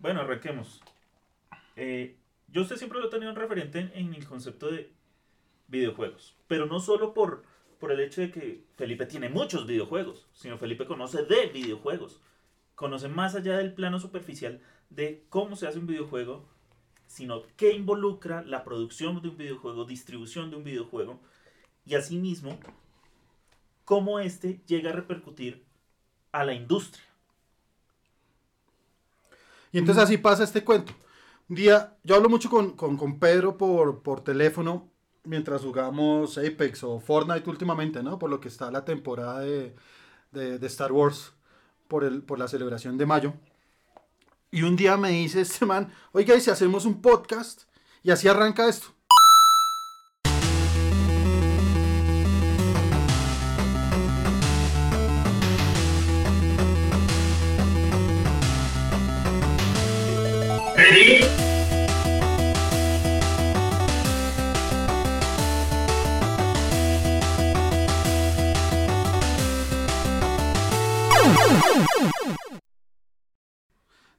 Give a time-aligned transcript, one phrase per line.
[0.00, 0.80] Bueno, arranquemos.
[1.74, 2.16] Eh,
[2.46, 4.92] yo usted siempre lo he tenido en referente en, el concepto de
[5.66, 7.42] videojuegos, pero no solo por,
[7.80, 12.20] por el hecho de que Felipe tiene muchos videojuegos, sino Felipe conoce de videojuegos,
[12.76, 16.48] conoce más allá del plano superficial de cómo se hace un videojuego,
[17.08, 21.20] sino qué involucra la producción de un videojuego, distribución de un videojuego,
[21.84, 22.58] y asimismo
[23.84, 25.64] cómo éste llega a repercutir
[26.30, 27.04] a la industria.
[29.72, 30.92] Y entonces así pasa este cuento.
[31.48, 34.90] Un día, yo hablo mucho con, con, Pedro por, por, teléfono
[35.24, 38.18] mientras jugamos Apex o Fortnite últimamente, ¿no?
[38.18, 39.74] Por lo que está la temporada de,
[40.30, 41.32] de, de Star Wars,
[41.88, 43.34] por, el, por la celebración de mayo.
[44.50, 47.62] Y un día me dice este man, oiga, ¿y si hacemos un podcast?
[48.02, 48.88] Y así arranca esto.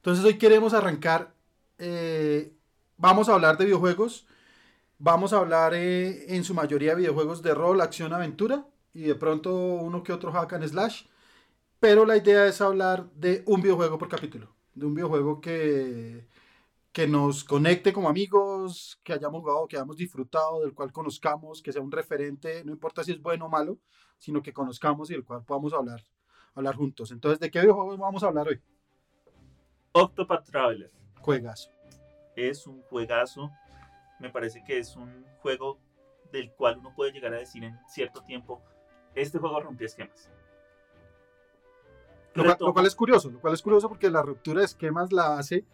[0.10, 1.36] Entonces hoy queremos arrancar,
[1.78, 2.52] eh,
[2.98, 4.26] vamos a hablar de videojuegos,
[4.98, 9.14] vamos a hablar eh, en su mayoría de videojuegos de rol, acción, aventura y de
[9.14, 11.04] pronto uno que otro hack and slash,
[11.80, 16.28] pero la idea es hablar de un videojuego por capítulo, de un videojuego que,
[16.92, 21.72] que nos conecte como amigos, que hayamos jugado, que hayamos disfrutado, del cual conozcamos, que
[21.72, 23.78] sea un referente, no importa si es bueno o malo,
[24.18, 26.04] sino que conozcamos y del cual podamos hablar,
[26.56, 27.12] hablar juntos.
[27.12, 28.60] Entonces, ¿de qué videojuego vamos a hablar hoy?
[29.92, 30.92] Octopath Traveler.
[31.22, 31.72] Juegazo.
[32.36, 33.52] Es un juegazo.
[34.20, 35.80] Me parece que es un juego
[36.32, 38.62] del cual uno puede llegar a decir en cierto tiempo,
[39.16, 40.30] este juego rompió esquemas.
[42.36, 45.66] Lo cual, es curioso, lo cual es curioso porque la ruptura de esquemas la hace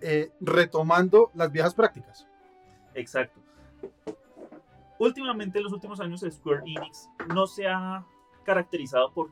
[0.00, 2.26] eh, retomando las viejas prácticas.
[2.94, 3.40] Exacto.
[4.98, 8.06] Últimamente, en los últimos años, Square Enix no se ha
[8.44, 9.30] caracterizado por,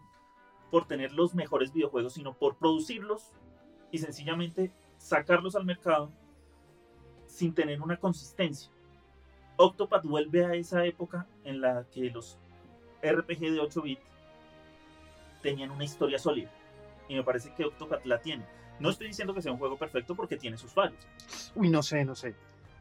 [0.71, 3.32] por tener los mejores videojuegos, sino por producirlos
[3.91, 6.11] y sencillamente sacarlos al mercado
[7.27, 8.71] sin tener una consistencia.
[9.56, 12.39] Octopath vuelve a esa época en la que los
[13.03, 14.03] RPG de 8 bits
[15.43, 16.51] tenían una historia sólida.
[17.09, 18.45] Y me parece que Octopath la tiene.
[18.78, 21.07] No estoy diciendo que sea un juego perfecto porque tiene sus fallos.
[21.55, 22.34] Uy, no sé, no sé.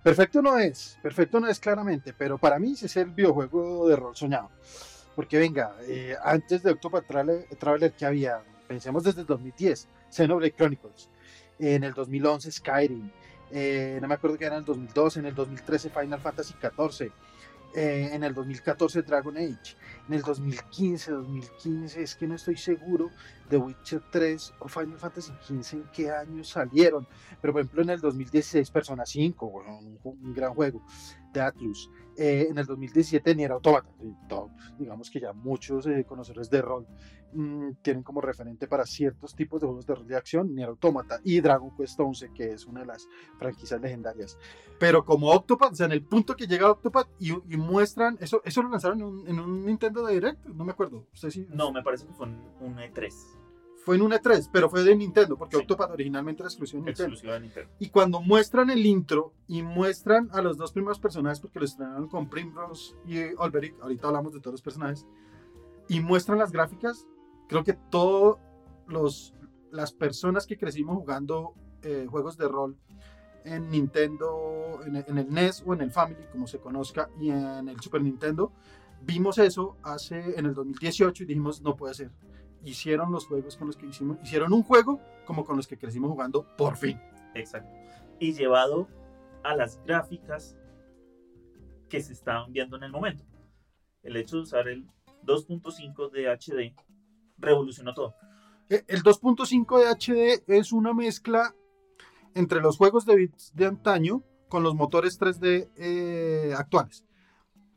[0.04, 4.16] Perfecto no es, perfecto no es claramente, pero para mí es el videojuego de rol
[4.16, 4.50] soñado.
[5.14, 8.42] Porque venga, eh, antes de Octopath Traveler, que había?
[8.70, 11.10] Pensemos desde el 2010, Xenoblade Chronicles.
[11.58, 13.10] En el 2011 Skyrim.
[13.50, 17.12] Eh, no me acuerdo que era en el 2012, en el 2013 Final Fantasy XIV.
[17.74, 19.76] Eh, en el 2014 Dragon Age,
[20.08, 23.12] en el 2015, 2015, es que no estoy seguro,
[23.48, 27.08] The Witcher 3 o Final Fantasy XV en qué años salieron,
[27.40, 29.46] pero por ejemplo en el 2016 Persona 5,
[30.04, 30.84] un, gran juego
[31.34, 33.90] de Atlus, eh, en el 2017 Nier Automata,
[34.78, 36.86] digamos que ya muchos eh, conocedores de rol
[37.34, 41.20] mm, tienen como referente para ciertos tipos de juegos de rol de acción Nier Automata
[41.24, 43.08] y Dragon Quest 11, que es una de las
[43.38, 44.38] franquicias legendarias.
[44.80, 48.64] Pero como Octopath, o sea, en el punto que llega Octopath y, muestran, eso, eso
[48.64, 51.06] lo lanzaron en un, Nintendo Direct, no me acuerdo.
[51.50, 53.14] No, me parece que fue un E3
[53.84, 57.18] fue en un E3, pero fue de Nintendo, porque Octopath originalmente era exclusivo de Nintendo.
[57.80, 62.08] Y cuando muestran el intro y muestran a los dos primeros personajes, porque lo estrenaron
[62.08, 65.06] con Primrose y Olberic, ahorita hablamos de todos los personajes,
[65.88, 67.08] y muestran las gráficas,
[67.48, 68.38] creo que todas
[69.72, 72.78] las personas que crecimos jugando eh, juegos de rol
[73.46, 77.70] en Nintendo, en, en, el NES o en el Family, como se conozca, y en
[77.70, 78.52] el Super Nintendo,
[79.02, 82.12] vimos eso hace en el 2018 y dijimos, no puede ser
[82.64, 86.12] hicieron los juegos con los que hicimos, hicieron un juego como con los que crecimos
[86.12, 87.00] jugando por fin.
[87.36, 87.70] Exacto.
[88.20, 88.88] Y llevado
[89.44, 90.58] a las gráficas
[91.88, 93.24] que se estaban viendo en el momento.
[94.04, 94.88] El hecho de usar el
[95.26, 96.76] 2.5 de HD
[97.38, 98.16] revolucionó todo.
[98.70, 101.56] E, el 2.5 de HD es una mezcla
[102.36, 107.06] entre los juegos de bits de antaño con los motores 3D eh, actuales,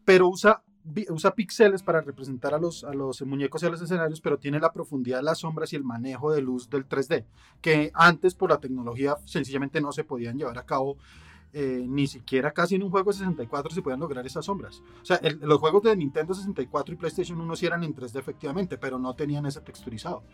[0.05, 0.63] pero usa
[1.11, 4.59] usa píxeles para representar a los, a los muñecos y a los escenarios, pero tiene
[4.59, 7.25] la profundidad de las sombras y el manejo de luz del 3D,
[7.61, 10.97] que antes por la tecnología sencillamente no se podían llevar a cabo.
[11.55, 14.83] Eh, ni siquiera casi en un juego de 64 se podían lograr esas sombras.
[15.03, 18.79] O sea, los juegos de Nintendo 64 y PlayStation 1 sí eran en 3D efectivamente,
[18.79, 20.25] pero no tenían ese texturizado.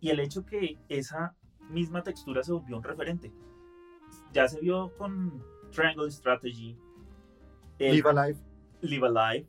[0.00, 1.34] Y el hecho que esa
[1.68, 3.30] misma textura se volvió un referente.
[4.32, 6.78] Ya se vio con Triangle Strategy.
[7.78, 8.45] Live Alive.
[8.80, 9.48] Live Alive,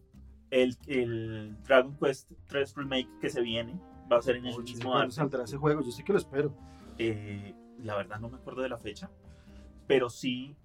[0.51, 3.79] el, el Dragon Quest 3 Remake que se viene,
[4.11, 5.11] va a ser en el mismo año.
[5.11, 6.53] saldrá ese juego, yo sé que lo espero.
[6.97, 9.09] Eh, la verdad no me acuerdo de la fecha,
[9.87, 10.55] pero sí.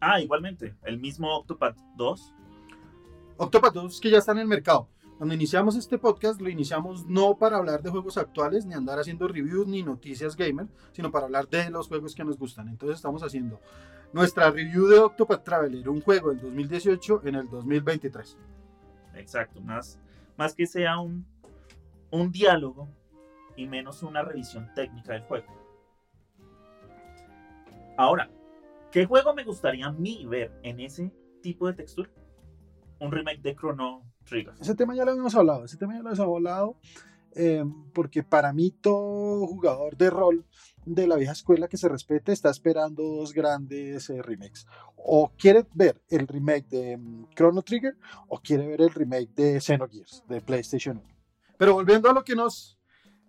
[0.00, 2.34] Ah, igualmente, el mismo Octopath 2.
[3.36, 4.88] Octopath 2 que ya está en el mercado.
[5.16, 9.26] Cuando iniciamos este podcast lo iniciamos no para hablar de juegos actuales, ni andar haciendo
[9.26, 12.68] reviews ni noticias gamer, sino para hablar de los juegos que nos gustan.
[12.68, 13.60] Entonces estamos haciendo
[14.12, 18.36] nuestra review de Octopath Traveler, un juego del 2018 en el 2023.
[19.14, 19.98] Exacto, más,
[20.36, 21.26] más que sea un,
[22.10, 22.88] un diálogo
[23.56, 25.46] y menos una revisión técnica del juego.
[27.96, 28.30] Ahora,
[28.92, 31.12] ¿qué juego me gustaría a mí ver en ese
[31.42, 32.10] tipo de textura?
[33.00, 34.54] Un remake de Chrono Trigger.
[34.60, 36.76] Ese tema ya lo habíamos hablado, ese tema ya lo hemos hablado,
[37.40, 37.64] eh,
[37.94, 40.44] porque para mí todo jugador de rol
[40.84, 44.66] de la vieja escuela que se respete está esperando dos grandes eh, remakes.
[44.96, 47.96] O quiere ver el remake de um, Chrono Trigger
[48.26, 51.06] o quiere ver el remake de Xenogears de PlayStation 1.
[51.56, 52.76] Pero volviendo a lo que nos,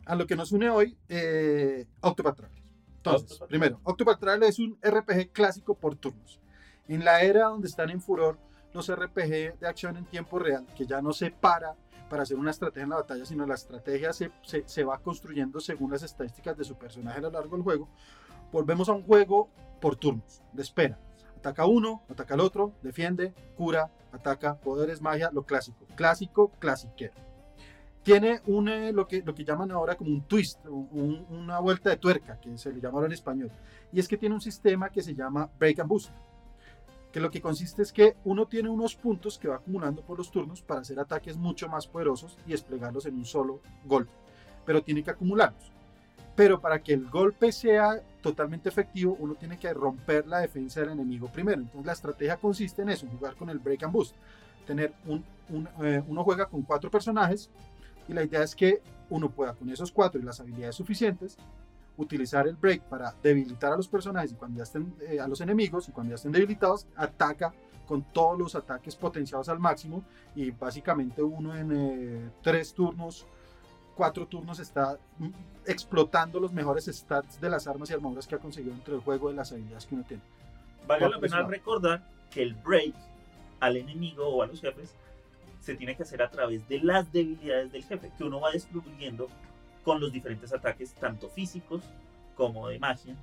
[0.07, 2.63] a lo que nos une hoy, eh, Octopath Traveler.
[2.97, 6.39] Entonces, Octopath primero, Octopath Traveler es un RPG clásico por turnos.
[6.87, 8.39] En la era donde están en furor
[8.73, 11.75] los RPG de acción en tiempo real, que ya no se para
[12.09, 15.59] para hacer una estrategia en la batalla, sino la estrategia se, se, se, va construyendo
[15.59, 17.87] según las estadísticas de su personaje a lo largo del juego.
[18.51, 20.99] Volvemos a un juego por turnos, de espera.
[21.37, 25.85] Ataca uno, ataca al otro, defiende, cura, ataca, poderes, magia, lo clásico.
[25.95, 27.13] Clásico, clasiquero.
[28.03, 31.89] Tiene un, eh, lo, que, lo que llaman ahora como un twist, un, una vuelta
[31.89, 33.51] de tuerca, que se le llama ahora en español.
[33.91, 36.11] Y es que tiene un sistema que se llama Break and Boost
[37.11, 40.31] que lo que consiste es que uno tiene unos puntos que va acumulando por los
[40.31, 44.11] turnos para hacer ataques mucho más poderosos y desplegarlos en un solo golpe,
[44.65, 45.71] pero tiene que acumularlos.
[46.35, 50.91] Pero para que el golpe sea totalmente efectivo, uno tiene que romper la defensa del
[50.91, 51.61] enemigo primero.
[51.61, 54.15] Entonces la estrategia consiste en eso, jugar con el break and boost.
[54.65, 55.25] Tener un
[55.81, 57.49] eh, uno juega con cuatro personajes
[58.07, 61.37] y la idea es que uno pueda con esos cuatro y las habilidades suficientes
[61.99, 65.41] utilizar el break para debilitar a los personajes y cuando ya estén eh, a los
[65.41, 67.53] enemigos y cuando ya estén debilitados ataca
[67.85, 70.03] con todos los ataques potenciados al máximo
[70.35, 73.27] y básicamente uno en eh, tres turnos
[73.99, 74.97] cuatro turnos está
[75.65, 79.27] explotando los mejores stats de las armas y armaduras que ha conseguido entre el juego
[79.27, 80.23] de las habilidades que uno tiene.
[80.87, 82.01] Vale la pena recordar
[82.31, 82.95] que el break
[83.59, 84.95] al enemigo o a los jefes
[85.59, 89.27] se tiene que hacer a través de las debilidades del jefe que uno va destruyendo
[89.89, 91.81] con los diferentes ataques, tanto físicos
[92.35, 93.15] como de magia,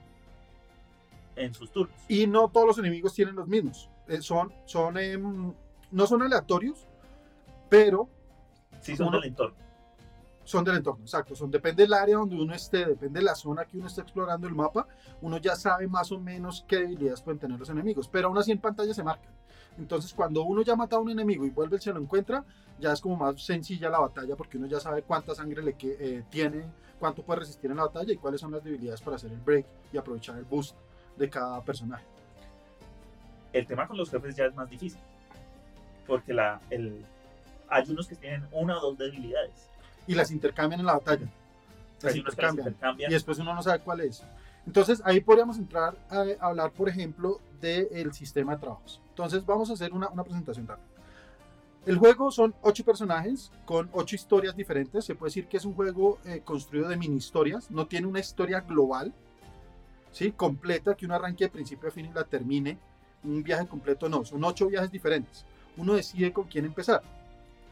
[1.36, 1.94] en sus turnos.
[2.08, 3.88] Y no todos los enemigos tienen los mismos.
[4.08, 6.84] Eh, son, son, eh, no son aleatorios,
[7.68, 8.08] pero...
[8.80, 9.56] Sí, son uno, del entorno.
[10.42, 11.36] Son del entorno, exacto.
[11.36, 14.48] Son, depende del área donde uno esté, depende de la zona que uno esté explorando
[14.48, 14.88] el mapa,
[15.22, 18.50] uno ya sabe más o menos qué debilidades pueden tener los enemigos, pero aún así
[18.50, 19.32] en pantalla se marcan.
[19.78, 22.44] Entonces, cuando uno ya mata a un enemigo y vuelve y se lo encuentra,
[22.78, 25.96] ya es como más sencilla la batalla porque uno ya sabe cuánta sangre le que,
[25.98, 26.64] eh, tiene,
[26.98, 29.66] cuánto puede resistir en la batalla y cuáles son las debilidades para hacer el break
[29.92, 30.76] y aprovechar el boost
[31.16, 32.04] de cada personaje.
[33.52, 35.00] El tema con los jefes ya es más difícil
[36.06, 37.04] porque la, el,
[37.68, 39.68] hay unos que tienen una o dos debilidades
[40.06, 41.26] y las intercambian en la batalla.
[42.02, 43.10] Las intercambian, las intercambian.
[43.10, 44.22] Y después uno no sabe cuál es.
[44.66, 49.00] Entonces ahí podríamos entrar a, hablar, por ejemplo, del sistema de trabajos.
[49.10, 50.86] Entonces vamos a hacer una, presentación rápida.
[51.86, 55.04] El juego son ocho personajes con ocho historias diferentes.
[55.04, 57.70] Se puede decir que es un juego eh, construido de mini historias.
[57.70, 59.14] No tiene una historia global,
[60.10, 60.32] ¿sí?
[60.32, 62.76] completa, que uno arranque de principio a fin y la termine.
[63.22, 65.44] Un viaje completo no, son ocho viajes diferentes.
[65.76, 67.02] Uno decide con quién empezar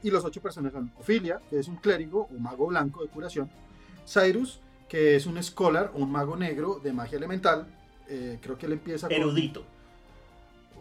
[0.04, 3.50] y los ocho personajes son Ophelia, que es un clérigo o mago blanco de curación,
[4.06, 4.60] Cyrus,
[4.94, 7.66] que es un scholar un mago negro de magia elemental,
[8.08, 9.16] eh, creo que él empieza con...
[9.16, 9.64] Erudito.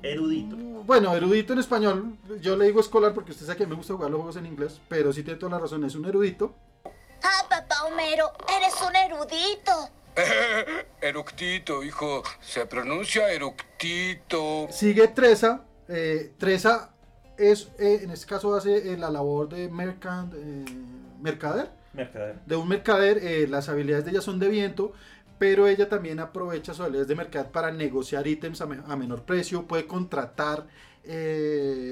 [0.03, 0.55] Erudito.
[0.55, 3.95] Uh, bueno, erudito en español, yo le digo scholar porque usted sabe que me gusta
[3.95, 6.53] jugar los juegos en inglés, pero sí tiene toda la razón, es un erudito.
[7.23, 9.89] Ah, papá Homero, eres un erudito.
[11.01, 14.67] eructito, hijo, se pronuncia eructito.
[14.69, 16.93] Sigue Tresa, eh, Tresa
[17.35, 20.65] es, eh, en este caso hace eh, la labor de mercant, eh,
[21.19, 21.71] mercader.
[21.93, 22.39] Mercader.
[22.45, 24.93] De un mercader, eh, las habilidades de ella son de viento,
[25.37, 29.23] pero ella también aprovecha sus habilidades de mercad para negociar ítems a, me a menor
[29.23, 30.67] precio, puede contratar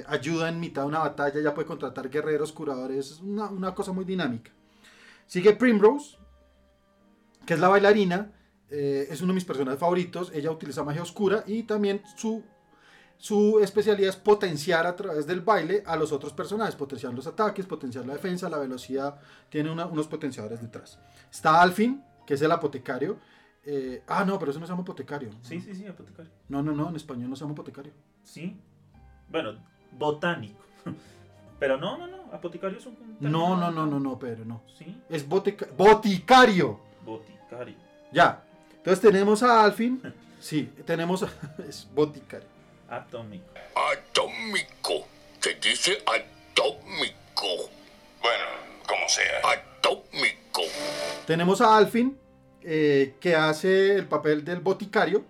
[0.08, 3.92] ayuda en mitad de una batalla, ya puede contratar guerreros, curadores, es una, una cosa
[3.92, 4.52] muy dinámica.
[5.28, 6.18] Sigue Primrose,
[7.46, 8.32] que es la bailarina,
[8.70, 12.42] es uno de mis personajes favoritos, ella utiliza magia oscura y también su
[13.22, 17.68] su especialidad es potenciar a través del baile a los otros personajes, potenciar los ataques,
[17.68, 20.98] potenciar la defensa, la velocidad, tiene una, unos potenciadores detrás.
[21.30, 23.20] Está Alfin, que es el apotecario.
[23.64, 25.30] Eh, ah, no, pero eso no se llama apotecario.
[25.44, 26.32] Sí, sí, sí, apotecario.
[26.50, 27.94] No, no, no, en español no se llama apotecario.
[28.24, 28.60] Sí.
[29.30, 29.54] Bueno,
[29.92, 30.60] botánico.
[31.60, 32.98] Pero no, no, no, apotecario es un...
[33.20, 34.64] No, no, no, no, no, pero no.
[34.76, 35.00] Sí.
[35.08, 36.80] Es botica boticario.
[37.06, 37.76] Boticario.
[38.12, 38.44] Ya.
[38.78, 40.02] Entonces tenemos a Alfin.
[40.40, 41.30] Sí, tenemos a.
[41.70, 42.48] Es boticario.
[42.92, 43.46] Atómico.
[43.74, 45.08] Atómico.
[45.40, 47.70] Se dice atómico.
[48.22, 48.46] Bueno,
[48.86, 49.40] como sea.
[49.50, 50.62] Atómico.
[51.26, 52.18] Tenemos a Alfin,
[52.62, 55.24] eh, que hace el papel del boticario.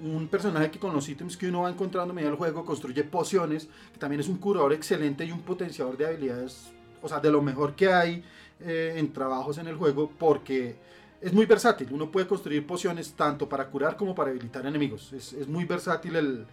[0.00, 3.04] Un personaje que con los ítems que uno va encontrando a medida del juego construye
[3.04, 7.30] pociones, que también es un curador excelente y un potenciador de habilidades, o sea, de
[7.30, 8.24] lo mejor que hay
[8.58, 10.74] eh, en trabajos en el juego, porque
[11.20, 11.86] es muy versátil.
[11.92, 15.12] Uno puede construir pociones tanto para curar como para habilitar enemigos.
[15.12, 16.46] Es, es muy versátil el,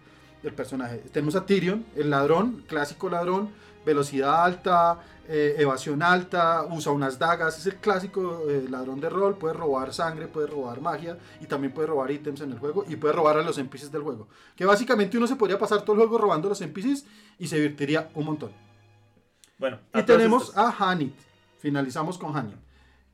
[0.44, 0.98] el personaje.
[1.12, 3.50] Tenemos a Tyrion, el ladrón, clásico ladrón,
[3.84, 9.36] velocidad alta, eh, evasión alta, usa unas dagas, es el clásico eh, ladrón de rol,
[9.36, 12.96] puede robar sangre, puede robar magia y también puede robar ítems en el juego y
[12.96, 14.28] puede robar a los NPCs del juego.
[14.54, 17.06] Que básicamente uno se podría pasar todo el juego robando a los NPCs
[17.38, 18.52] y se divertiría un montón.
[19.58, 21.14] Bueno, Y tenemos a Hanit,
[21.58, 22.56] finalizamos con Hanit,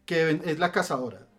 [0.04, 1.29] que es la cazadora.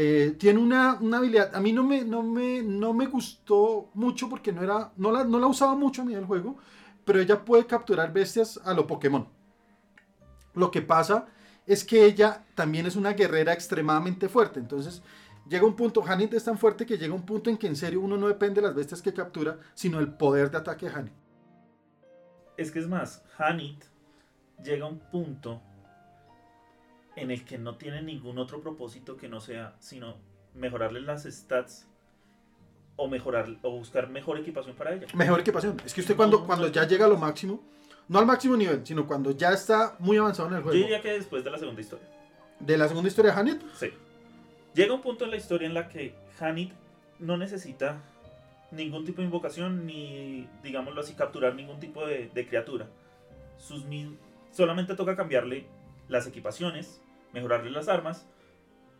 [0.00, 4.52] Eh, tiene una, habilidad, a mí no me, no, me, no me gustó mucho porque
[4.52, 6.56] no, era, no, la, no la usaba mucho a mí el juego,
[7.04, 9.26] pero ella puede capturar bestias a lo Pokémon.
[10.54, 11.26] Lo que pasa
[11.66, 15.02] es que ella también es una guerrera extremadamente fuerte, entonces
[15.48, 18.00] llega un punto, Hanit es tan fuerte que llega un punto en que en serio
[18.00, 21.14] uno no depende de las bestias que captura, sino el poder de ataque de Hanit.
[22.56, 23.82] Es que es más, Hanit
[24.62, 25.60] llega a un punto
[27.20, 30.16] en el que no tiene ningún otro propósito que no sea sino
[30.54, 31.86] mejorarle las stats
[32.96, 35.06] o mejorar o buscar mejor equipación para ella.
[35.14, 35.76] Mejor equipación.
[35.84, 37.62] Es que usted cuando, cuando ya llega a lo máximo,
[38.08, 41.00] no al máximo nivel, sino cuando ya está muy avanzado en el Yo juego, diría
[41.00, 42.06] que después de la segunda historia.
[42.58, 43.90] de la segunda historia de Hanit, Sí.
[44.74, 46.72] Llega un punto en la historia en la que Hanit
[47.18, 48.02] no necesita
[48.70, 52.86] ningún tipo de invocación ni, digámoslo así, capturar ningún tipo de, de criatura.
[53.58, 53.84] Sus
[54.52, 55.66] solamente toca cambiarle
[56.08, 57.00] las equipaciones,
[57.32, 58.26] mejorarle las armas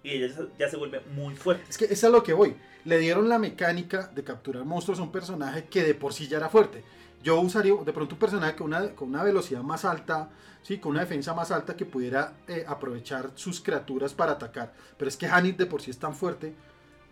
[0.03, 1.65] y ella ya, se vuelve muy fuerte.
[1.69, 2.57] es que es a lo que voy.
[2.85, 6.37] Le dieron la mecánica de capturar monstruos a un personaje que de por sí ya
[6.39, 6.85] era fuerte.
[7.23, 10.31] Yo usaría de pronto un personaje con una, con una velocidad más alta,
[10.63, 10.79] ¿sí?
[10.79, 14.73] con una defensa más alta que pudiera eh, aprovechar sus criaturas para atacar.
[14.97, 16.55] Pero es que Hanit de por sí es tan fuerte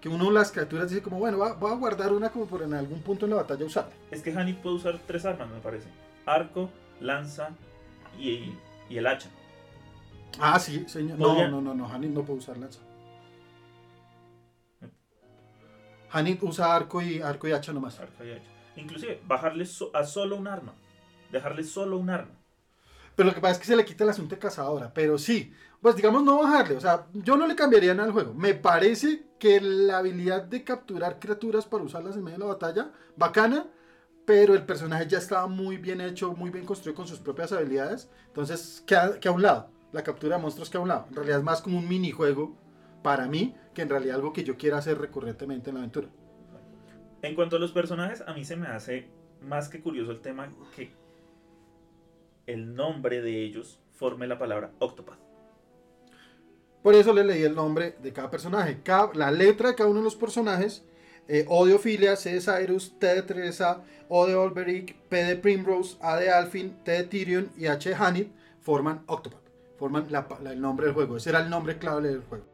[0.00, 2.62] que uno de las criaturas dice como, bueno, va- voy a guardar una como por
[2.62, 3.92] en algún punto en la batalla usarla.
[4.12, 5.88] Es que Hanit puede usar tres armas, me parece.
[6.24, 6.70] Arco,
[7.00, 7.50] lanza
[8.16, 8.52] y,
[8.88, 9.28] y el hacha.
[10.40, 11.18] Ah, sí, señor.
[11.18, 12.80] No, Podría- no, no, no, Hanit no puede usar lanza.
[16.10, 17.98] Hanit usa arco y arco y hacha nomás.
[18.00, 18.50] Arco y hacha.
[18.76, 20.74] Inclusive, bajarle so- a solo un arma.
[21.30, 22.32] Dejarle solo un arma.
[23.14, 24.92] Pero lo que pasa es que se le quita el asunto de cazadora.
[24.92, 26.76] Pero sí, pues digamos no bajarle.
[26.76, 28.34] O sea, yo no le cambiaría nada al juego.
[28.34, 32.90] Me parece que la habilidad de capturar criaturas para usarlas en medio de la batalla,
[33.16, 33.66] bacana.
[34.26, 38.10] Pero el personaje ya estaba muy bien hecho, muy bien construido con sus propias habilidades.
[38.26, 39.70] Entonces, queda, queda a un lado.
[39.92, 41.06] La captura de monstruos queda a un lado.
[41.08, 42.54] En realidad es más como un minijuego
[43.02, 46.08] para mí que en realidad algo que yo quiera hacer recurrentemente en la aventura.
[47.22, 49.08] En cuanto a los personajes, a mí se me hace
[49.40, 50.92] más que curioso el tema que
[52.46, 55.18] el nombre de ellos forme la palabra Octopath.
[56.82, 58.80] Por eso le leí el nombre de cada personaje.
[58.84, 60.84] Cada- la letra de cada uno de los personajes.
[61.28, 65.34] eh, o de Ophelia, C de Cyrus, T de Teresa, O de Olberic, P de
[65.34, 69.40] Primrose, A de Alfin, T de Tyrion y H de Hanit forman Octopath.
[69.78, 70.06] Forman
[70.46, 71.16] el nombre del juego.
[71.16, 72.44] Ese era el nombre clave del juego.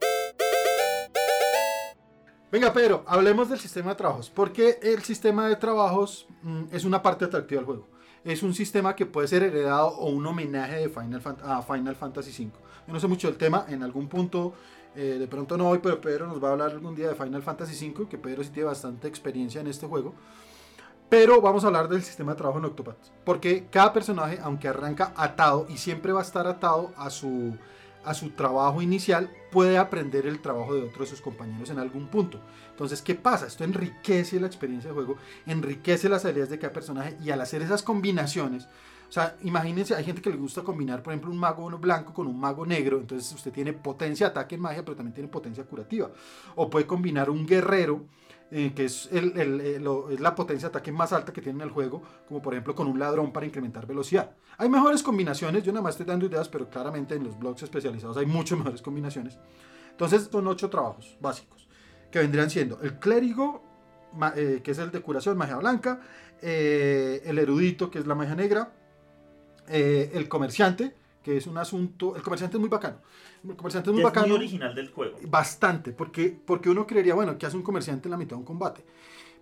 [2.51, 4.29] Venga, Pedro, hablemos del sistema de trabajos.
[4.29, 7.89] Porque el sistema de trabajos mm, es una parte atractiva del juego.
[8.25, 12.45] Es un sistema que puede ser heredado o un homenaje de Final a Final Fantasy
[12.45, 12.53] V.
[12.87, 14.53] Yo no sé mucho del tema, en algún punto,
[14.95, 17.43] eh, de pronto no hoy, pero Pedro nos va a hablar algún día de Final
[17.43, 20.15] Fantasy V, que Pedro sí tiene bastante experiencia en este juego.
[21.13, 22.97] Pero vamos a hablar del sistema de trabajo en Octopath.
[23.23, 27.55] Porque cada personaje, aunque arranca atado y siempre va a estar atado a su,
[28.03, 32.07] a su trabajo inicial, puede aprender el trabajo de otros de sus compañeros en algún
[32.07, 32.41] punto.
[32.71, 33.47] Entonces, ¿qué pasa?
[33.47, 37.61] Esto enriquece la experiencia de juego, enriquece las habilidades de cada personaje y al hacer
[37.61, 38.67] esas combinaciones,
[39.13, 42.27] o sea, imagínense, hay gente que le gusta combinar, por ejemplo, un mago blanco con
[42.27, 46.11] un mago negro, entonces usted tiene potencia ataque en magia, pero también tiene potencia curativa.
[46.55, 48.07] O puede combinar un guerrero,
[48.55, 49.81] eh, que eh,
[50.11, 52.75] es la potencia de ataque más alta que tiene en el juego, como por ejemplo
[52.75, 54.37] con un ladrón para incrementar velocidad.
[54.59, 58.19] Hay mejores combinaciones, yo nada más estoy dando ideas, pero claramente en los blogs especializados
[58.19, 59.39] hay muchas mejores combinaciones.
[59.91, 61.67] Entonces son ocho trabajos básicos,
[62.11, 63.63] que vendrían siendo el clérigo,
[64.37, 66.03] eh, que es el de curación, magia blanca,
[66.43, 68.71] eh, el erudito, que es la magia negra,
[69.67, 72.99] el comerciante, que es un asunto, el comerciante es muy bacano.
[73.49, 74.29] El comerciante es muy es bacano.
[74.29, 75.19] muy original del juego.
[75.29, 78.45] Bastante, porque, porque uno creería, bueno, ¿qué hace un comerciante en la mitad de un
[78.45, 78.85] combate?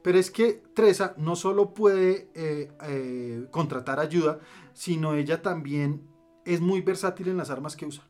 [0.02, 4.40] Pero es que Tresa no solo puede eh, eh, contratar ayuda,
[4.72, 6.02] sino ella también
[6.44, 8.04] es muy versátil en las armas que usa.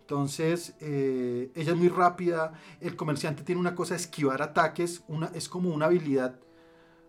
[0.00, 2.52] Entonces, eh, ella es muy rápida.
[2.80, 5.02] El comerciante tiene una cosa de esquivar ataques.
[5.08, 6.38] Una, es como una habilidad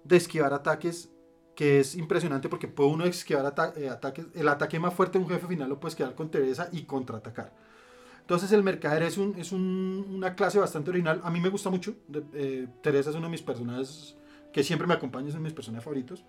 [0.06, 1.10] de esquivar ataques
[1.56, 4.26] que es impresionante porque puede uno esquivar ata- eh, ataques.
[4.36, 7.54] El ataque más fuerte de un jefe final lo puede esquivar con Teresa y contraatacar.
[8.22, 11.22] Entonces, el mercader es, un, es un- una clase bastante original.
[11.24, 11.96] A mí me gusta mucho.
[12.34, 14.16] Eh, Teresa es uno de mis personajes
[14.52, 16.26] que siempre me acompaña, es uno de mis personajes favoritos.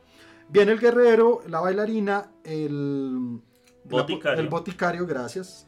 [0.48, 3.40] Viene el guerrero, la bailarina, el
[3.84, 4.40] Boticario.
[4.40, 5.66] el boticario, gracias,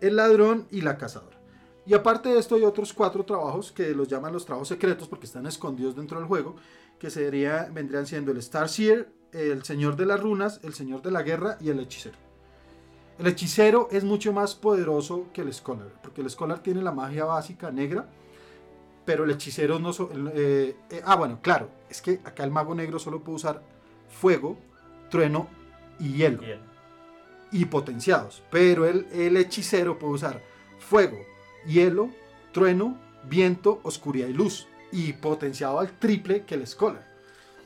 [0.00, 1.36] el ladrón y la cazadora.
[1.86, 5.26] Y aparte de esto hay otros cuatro trabajos que los llaman los trabajos secretos porque
[5.26, 6.56] están escondidos dentro del juego,
[6.98, 11.22] que sería, vendrían siendo el Starseer, el Señor de las Runas, el Señor de la
[11.22, 12.16] Guerra y el Hechicero.
[13.18, 17.24] El hechicero es mucho más poderoso que el Scholar, porque el Scholar tiene la magia
[17.24, 18.08] básica negra,
[19.04, 19.92] pero el hechicero no...
[19.92, 23.62] so- eh, eh, ah, bueno, claro, es que acá el mago negro solo puede usar
[24.08, 24.56] fuego,
[25.10, 25.46] trueno
[26.00, 26.58] y hielo Bien.
[27.52, 28.42] y potenciados.
[28.50, 30.42] Pero el, el hechicero puede usar
[30.80, 31.18] fuego,
[31.66, 32.10] hielo,
[32.52, 34.66] trueno, viento, oscuridad y luz.
[34.92, 37.04] Y potenciado al triple que el Scholar.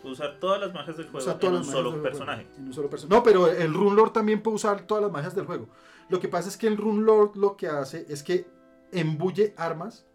[0.02, 2.46] Usar todas las magias del juego Usa todas en un solo juego, personaje.
[2.56, 5.34] en un solo perso- No, pero el Rune Lord también puede usar todas las magias
[5.34, 5.68] del juego.
[6.08, 8.46] Lo que pasa es que el Rune Lord lo que hace es que
[8.92, 10.06] embulle armas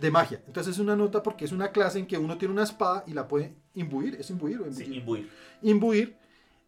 [0.00, 0.42] de magia.
[0.46, 3.12] Entonces es una nota porque es una clase en que uno tiene una espada y
[3.14, 4.16] la puede imbuir.
[4.16, 4.98] ¿Es imbuir o Sí, embullir?
[4.98, 5.30] imbuir.
[5.62, 6.16] imbuir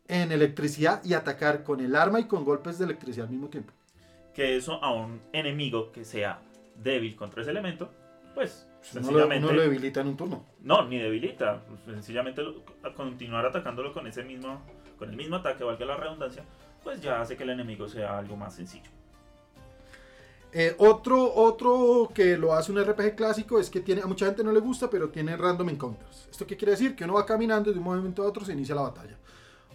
[0.08, 3.72] en electricidad y atacar con el arma y con golpes de electricidad al mismo tiempo.
[4.34, 6.40] Que eso a un enemigo que sea
[6.76, 7.90] débil contra ese elemento,
[8.34, 9.46] pues Uno lo, sencillamente.
[9.46, 10.44] uno lo debilita en un turno.
[10.60, 11.62] No, ni debilita.
[11.84, 14.62] Sencillamente lo- a continuar atacándolo con ese mismo,
[14.98, 16.44] con el mismo ataque, valga la redundancia,
[16.82, 18.90] pues ya hace que el enemigo sea algo más sencillo.
[20.54, 24.44] Eh, otro, otro que lo hace un RPG clásico es que tiene, a mucha gente
[24.44, 26.28] no le gusta, pero tiene random encounters.
[26.30, 26.94] ¿Esto qué quiere decir?
[26.94, 29.16] Que uno va caminando y de un momento a otro se inicia la batalla.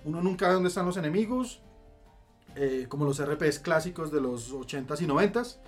[0.05, 1.61] Uno nunca ve dónde están los enemigos,
[2.55, 5.59] eh, como los RPGs clásicos de los 80s y 90s.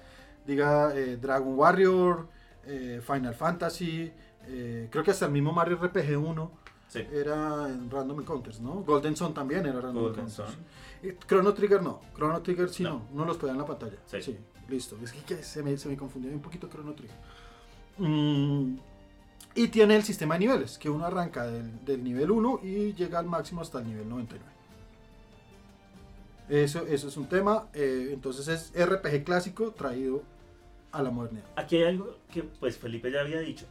[0.50, 2.28] Diga eh, Dragon Warrior,
[2.66, 4.12] eh, Final Fantasy,
[4.48, 6.52] eh, creo que hasta el mismo Mario RPG 1
[6.88, 7.06] Sí.
[7.14, 8.82] era en Random Encounters, ¿no?
[8.82, 10.58] Golden Sun también era Random Golden Encounters.
[11.28, 13.06] Chrono Trigger no, Chrono Trigger sí no, No.
[13.14, 13.98] no, los podía en la pantalla.
[14.08, 14.20] Sí.
[14.24, 14.98] Sí, listo.
[15.04, 17.16] Es que, que se, me, se me confundió un poquito Chrono Trigger.
[18.00, 18.78] Mm,
[19.54, 23.20] y tiene el sistema de niveles, que uno arranca del, del nivel 1 y llega
[23.20, 24.52] al máximo hasta el nivel 99.
[26.50, 27.68] Eso, eso es un tema.
[27.74, 30.24] eh, entonces es RPG clásico traído
[30.92, 31.46] a la modernidad.
[31.56, 33.66] Aquí hay algo que pues Felipe ya había dicho.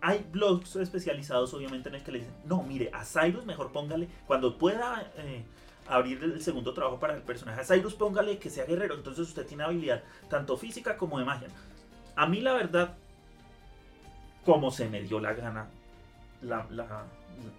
[0.00, 4.08] Hay blogs especializados obviamente en el que le dicen, no, mire, a Cyrus mejor póngale,
[4.26, 5.44] cuando pueda eh,
[5.88, 9.46] abrir el segundo trabajo para el personaje, a Cyrus póngale que sea guerrero, entonces usted
[9.46, 11.48] tiene habilidad tanto física como de magia.
[12.16, 12.96] A mí la verdad,
[14.44, 15.70] como se me dio la gana
[16.42, 17.06] la,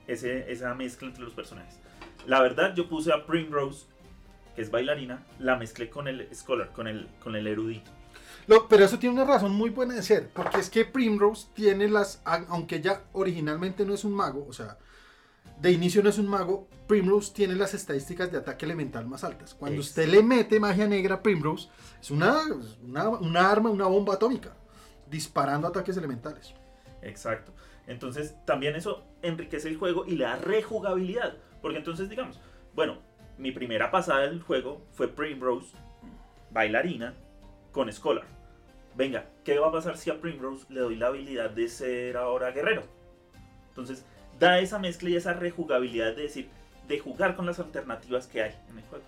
[0.08, 1.80] esa mezcla entre los personajes.
[2.28, 3.88] La verdad yo puse a Primrose,
[4.56, 7.92] que es bailarina, la mezclé con el Scholar, con el, con el erudito.
[8.48, 11.88] Lo- pero eso tiene una razón muy buena de ser, porque es que Primrose tiene
[11.90, 14.78] las, aunque ella originalmente no es un mago, o sea,
[15.60, 19.54] de inicio no es un mago, Primrose tiene las estadísticas de ataque elemental más altas.
[19.56, 22.42] Cuando usted le mete magia negra a Primrose, es una,
[22.84, 24.54] una, una arma, una bomba atómica,
[25.10, 26.54] disparando ataques elementales.
[27.02, 27.52] Exacto.
[27.88, 31.38] Entonces también eso enriquece el juego y le da rejugabilidad.
[31.62, 32.40] Porque entonces digamos,
[32.76, 33.00] bueno,
[33.38, 35.74] mi primera pasada del juego fue Primrose,
[36.52, 37.14] bailarina,
[37.72, 38.26] con Scholar.
[38.96, 42.52] Venga, ¿qué va a pasar si a Primrose le doy la habilidad de ser ahora
[42.52, 42.84] guerrero?
[43.70, 44.06] Entonces
[44.40, 46.50] da esa mezcla y esa rejugabilidad de decir,
[46.88, 49.04] de jugar con las alternativas que hay en el juego.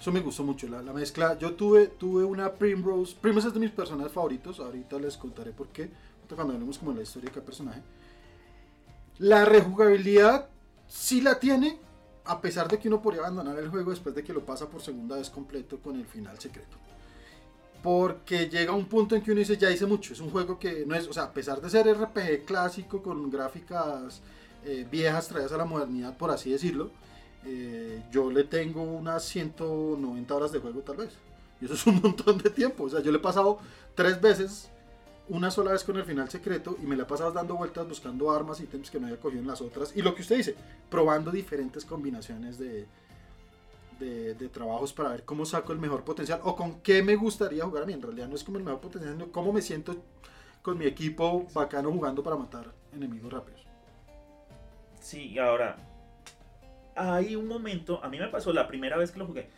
[0.00, 1.36] Eso me gustó mucho, la, la mezcla.
[1.36, 3.14] Yo tuve, tuve una Primrose.
[3.20, 4.58] Primrose es de mis personajes favoritos.
[4.58, 5.90] Ahorita les contaré por qué.
[6.34, 7.82] Cuando hablemos como la historia de cada personaje.
[9.18, 10.48] La rejugabilidad
[10.86, 11.78] sí la tiene.
[12.24, 14.80] A pesar de que uno podría abandonar el juego después de que lo pasa por
[14.80, 16.78] segunda vez completo con el final secreto.
[17.82, 20.12] Porque llega un punto en que uno dice, ya hice mucho.
[20.12, 23.30] Es un juego que no es, o sea, a pesar de ser RPG clásico con
[23.30, 24.20] gráficas
[24.64, 26.90] eh, viejas traídas a la modernidad, por así decirlo,
[27.46, 31.14] eh, yo le tengo unas 190 horas de juego tal vez.
[31.60, 32.84] Y eso es un montón de tiempo.
[32.84, 33.58] O sea, yo le he pasado
[33.94, 34.68] tres veces,
[35.28, 38.30] una sola vez con el final secreto, y me la he pasado dando vueltas buscando
[38.30, 39.96] armas, ítems que no había cogido en las otras.
[39.96, 40.54] Y lo que usted dice,
[40.90, 42.86] probando diferentes combinaciones de,
[44.00, 47.64] de, de trabajos para ver cómo saco el mejor potencial o con qué me gustaría
[47.64, 47.92] jugar a mí.
[47.92, 49.94] En realidad no es como el mejor potencial, sino cómo me siento
[50.62, 53.60] con mi equipo bacano jugando para matar enemigos rápidos.
[55.00, 55.76] Sí, ahora,
[56.94, 59.48] hay un momento, a mí me pasó la primera vez que lo jugué,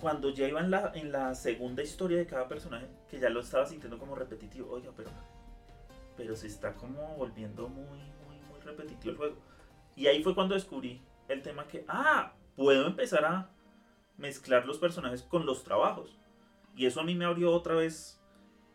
[0.00, 3.40] cuando ya iba en la, en la segunda historia de cada personaje, que ya lo
[3.40, 5.10] estaba sintiendo como repetitivo, oiga, pero,
[6.16, 9.36] pero se está como volviendo muy, muy, muy repetitivo el juego.
[9.96, 13.50] Y ahí fue cuando descubrí el tema que, ah, puedo empezar a,
[14.16, 16.16] mezclar los personajes con los trabajos.
[16.76, 18.20] Y eso a mí me abrió otra vez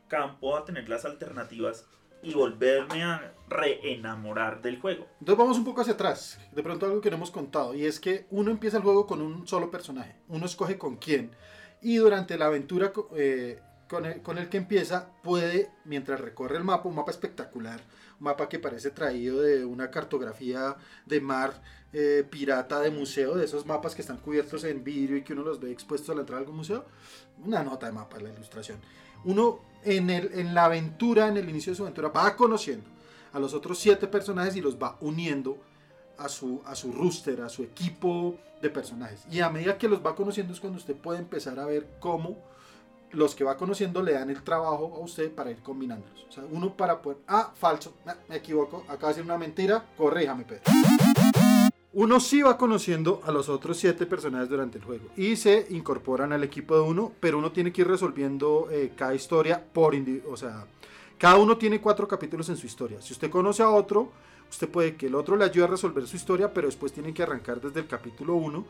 [0.07, 1.85] campo a tener las alternativas
[2.21, 5.07] y volverme a reenamorar del juego.
[5.19, 6.39] Entonces vamos un poco hacia atrás.
[6.51, 7.73] De pronto algo que no hemos contado.
[7.73, 10.15] Y es que uno empieza el juego con un solo personaje.
[10.27, 11.31] Uno escoge con quién.
[11.81, 16.63] Y durante la aventura eh, con, el, con el que empieza puede, mientras recorre el
[16.63, 17.79] mapa, un mapa espectacular.
[18.19, 21.61] Mapa que parece traído de una cartografía de mar
[21.93, 23.35] eh, pirata de museo.
[23.35, 26.15] De esos mapas que están cubiertos en vidrio y que uno los ve expuestos a
[26.15, 26.85] la entrada de algún museo.
[27.43, 28.79] Una nota de mapa, la ilustración.
[29.25, 32.89] Uno en, el, en la aventura, en el inicio de su aventura, va conociendo
[33.33, 35.57] a los otros siete personajes y los va uniendo
[36.17, 39.25] a su, a su rooster, a su equipo de personajes.
[39.31, 42.37] Y a medida que los va conociendo es cuando usted puede empezar a ver cómo
[43.11, 46.25] los que va conociendo le dan el trabajo a usted para ir combinándolos.
[46.29, 47.19] O sea, uno para poder...
[47.27, 50.61] Ah, falso, ah, me equivoco, acabo de decir una mentira, corríjame, Pedro.
[51.91, 56.31] Uno sí va conociendo a los otros siete personajes durante el juego y se incorporan
[56.31, 60.21] al equipo de uno, pero uno tiene que ir resolviendo eh, cada historia por indi-
[60.29, 60.67] o sea,
[61.17, 63.01] cada uno tiene cuatro capítulos en su historia.
[63.01, 64.11] Si usted conoce a otro,
[64.51, 67.23] usted puede que el otro le ayude a resolver su historia, pero después tienen que
[67.23, 68.65] arrancar desde el capítulo 1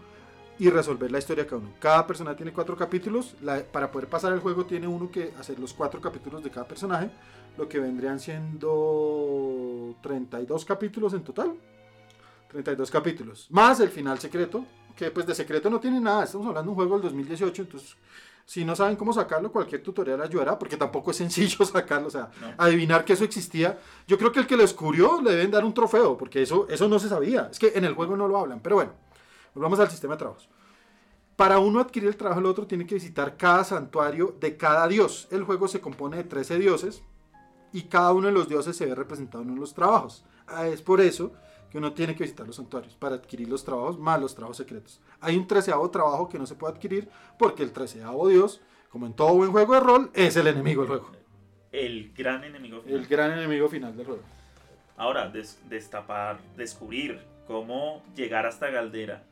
[0.60, 1.70] y resolver la historia cada uno.
[1.80, 3.36] Cada persona tiene cuatro capítulos.
[3.42, 6.68] la- para poder pasar el juego tiene uno que hacer los cuatro capítulos de cada
[6.68, 7.10] personaje,
[7.58, 11.54] lo que vendrían siendo 32 capítulos en total.
[12.52, 13.48] 32 capítulos.
[13.52, 16.24] Más el final secreto, que pues de secreto no tiene nada.
[16.24, 17.96] Estamos hablando de un juego del 2018, entonces
[18.46, 22.32] si no saben cómo sacarlo, cualquier tutorial ayudará, porque tampoco es sencillo sacarlo, o sea,
[22.42, 22.48] No.
[22.58, 23.78] adivinar que eso existía.
[24.08, 26.90] Yo creo que el que lo descubrió le deben dar un trofeo, porque eso, eso
[26.90, 27.48] no se sabía.
[27.52, 28.92] Es que en el juego no lo hablan, pero bueno,
[29.54, 30.50] volvamos al sistema de trabajos.
[31.36, 35.28] Para uno adquirir el trabajo del otro tiene que visitar cada santuario de cada dios.
[35.32, 37.02] El juego se compone de 13 dioses
[37.72, 40.26] y cada uno de los dioses se ve representado en uno de los trabajos.
[40.48, 41.32] Ah, Es por eso
[41.72, 45.00] que uno tiene que visitar los santuarios para adquirir los trabajos más los trabajos secretos.
[45.22, 47.08] Hay un treceavo trabajo que no se puede adquirir
[47.38, 48.60] porque el treceavo dios,
[48.90, 51.12] como en todo buen juego de rol, es el enemigo del juego.
[51.72, 53.00] El gran enemigo final.
[53.00, 54.24] El gran enemigo final del juego.
[54.98, 59.24] Ahora, des- destapar, descubrir cómo llegar hasta Galdera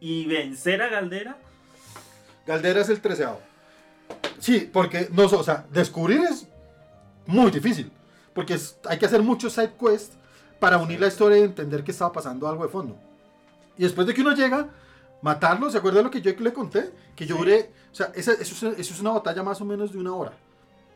[0.00, 1.36] y vencer a Galdera.
[2.46, 3.40] Galdera es el treceavo.
[4.38, 6.46] Sí, porque no, o sea, descubrir es
[7.26, 7.90] muy difícil.
[8.34, 10.12] Porque es- hay que hacer muchos side quests
[10.58, 12.96] para unir la historia y entender que estaba pasando algo de fondo.
[13.76, 14.68] Y después de que uno llega,
[15.22, 16.90] matarlo, ¿se acuerda de lo que yo le conté?
[17.16, 17.40] Que yo Sí.
[17.40, 20.14] duré, o sea, esa- eso, es, eso es una batalla más o menos de una
[20.14, 20.32] hora.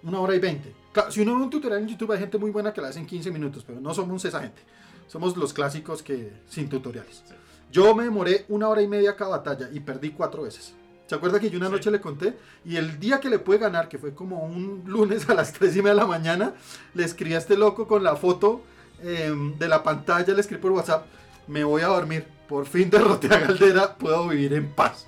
[0.02, 0.74] Una hora y veinte.
[0.92, 3.00] Claro, si uno ve un tutorial en YouTube hay gente muy buena que la hace
[3.00, 4.62] en 15 minutos, pero no somos esa gente.
[5.08, 7.22] Somos los clásicos que sin tutoriales.
[7.26, 7.34] Sí.
[7.74, 10.74] Yo me demoré una hora y media cada batalla y perdí cuatro veces.
[11.08, 11.72] ¿Se acuerda que yo una Sí.
[11.72, 12.38] noche le conté?
[12.64, 15.74] Y el día que le pude ganar, que fue como un lunes a las 3
[15.74, 16.54] y media de la mañana,
[16.94, 18.62] le escribí a este loco con la foto
[19.02, 21.04] em, de la pantalla, le escribí por WhatsApp,
[21.48, 25.06] me voy a dormir, por fin derroté a Galdera, puedo vivir en paz.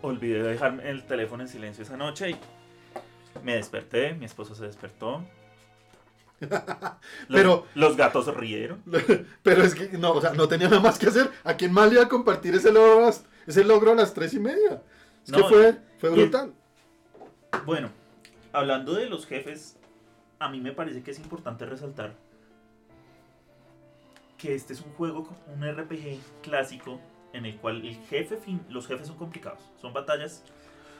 [0.00, 2.36] Olvidé dejar el teléfono en silencio esa noche y
[3.44, 5.22] me desperté, mi esposo se despertó.
[7.28, 8.82] Los, Pero- los gatos rieron.
[9.42, 11.30] Pero es que no, o sea, no tenía nada más que hacer.
[11.44, 13.10] ¿A quién más le iba a compartir ese logro,
[13.46, 14.82] ese logro a las 3 y media?
[15.24, 16.52] Es que No, fue, fue y- brutal.
[17.64, 17.90] Bueno,
[18.52, 19.76] hablando de los jefes,
[20.38, 22.14] a mí me parece que es importante resaltar
[24.38, 26.98] que este es un juego, un RPG clásico
[27.32, 30.42] en el cual el jefe fin, los jefes son complicados, son batallas.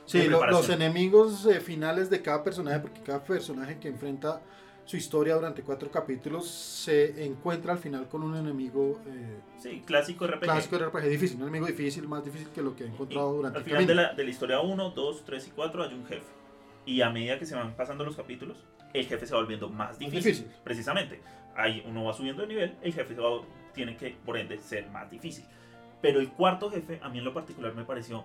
[0.07, 4.41] Sí, lo- los enemigos eh, finales de cada personaje, porque cada personaje que enfrenta
[4.85, 10.27] su historia durante cuatro capítulos se encuentra al final con un enemigo eh, Sí, clásico
[10.27, 10.41] RPG.
[10.41, 13.33] clásico de RPG difícil, un enemigo difícil, más difícil que lo que he Y encontrado
[13.35, 14.09] durante al el final de camino.
[14.11, 16.27] la, de la historia 1, 2, 3 y 4 hay un jefe.
[16.85, 18.57] Y a medida que se van pasando los capítulos,
[18.93, 20.23] el jefe se va volviendo más difícil.
[20.25, 20.47] difícil.
[20.65, 21.21] Precisamente.
[21.55, 23.41] Ahí uno va subiendo de nivel, el jefe se va-
[23.73, 25.45] tiene que, por ende, ser más difícil.
[26.01, 28.25] Pero el cuarto jefe, a mí en lo particular me pareció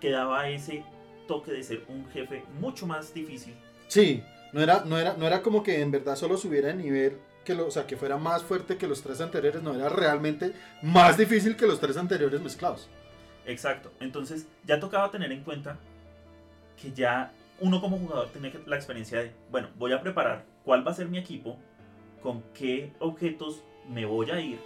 [0.00, 0.84] que daba ese
[1.26, 3.54] toque de ser un jefe mucho más difícil.
[3.88, 7.18] Sí, no era, no, era, no era como que en verdad solo subiera de nivel,
[7.44, 10.52] que lo, o sea, que fuera más fuerte que los tres anteriores, no, era realmente
[10.82, 12.88] más difícil que los tres anteriores mezclados.
[13.46, 13.90] Exacto.
[14.00, 15.78] Entonces ya tocaba tener en cuenta
[16.80, 20.86] que ya uno como jugador tiene que- la experiencia de, bueno, voy a preparar cuál
[20.86, 21.58] va a ser mi equipo,
[22.22, 24.58] con qué objetos me voy a ir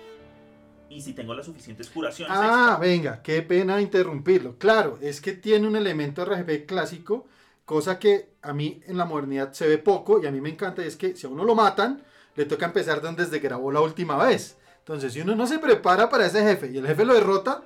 [0.90, 2.37] y si tengo las suficientes curaciones.
[2.38, 2.79] Ah, extra.
[2.79, 4.59] venga, qué pena interrumpirlo.
[4.59, 7.27] Claro, es que tiene un elemento RPG clásico,
[7.64, 10.83] cosa que a mí en la modernidad se ve poco y a mí me encanta,
[10.83, 12.03] y es que si a uno lo matan,
[12.35, 14.59] le toca empezar donde desde grabó la última vez.
[14.79, 17.62] Entonces, si uno no se prepara para ese jefe y el jefe lo derrota,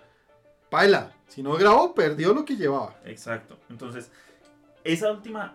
[0.71, 1.13] paila.
[1.29, 2.95] Si no grabó, perdió lo que llevaba.
[3.05, 3.59] Exacto.
[3.71, 4.11] Entonces,
[4.85, 5.55] esa última,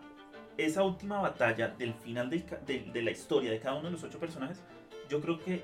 [0.58, 4.20] esa última batalla del final de, de la historia de cada uno de los ocho
[4.20, 4.60] personajes,
[5.08, 5.64] yo creo que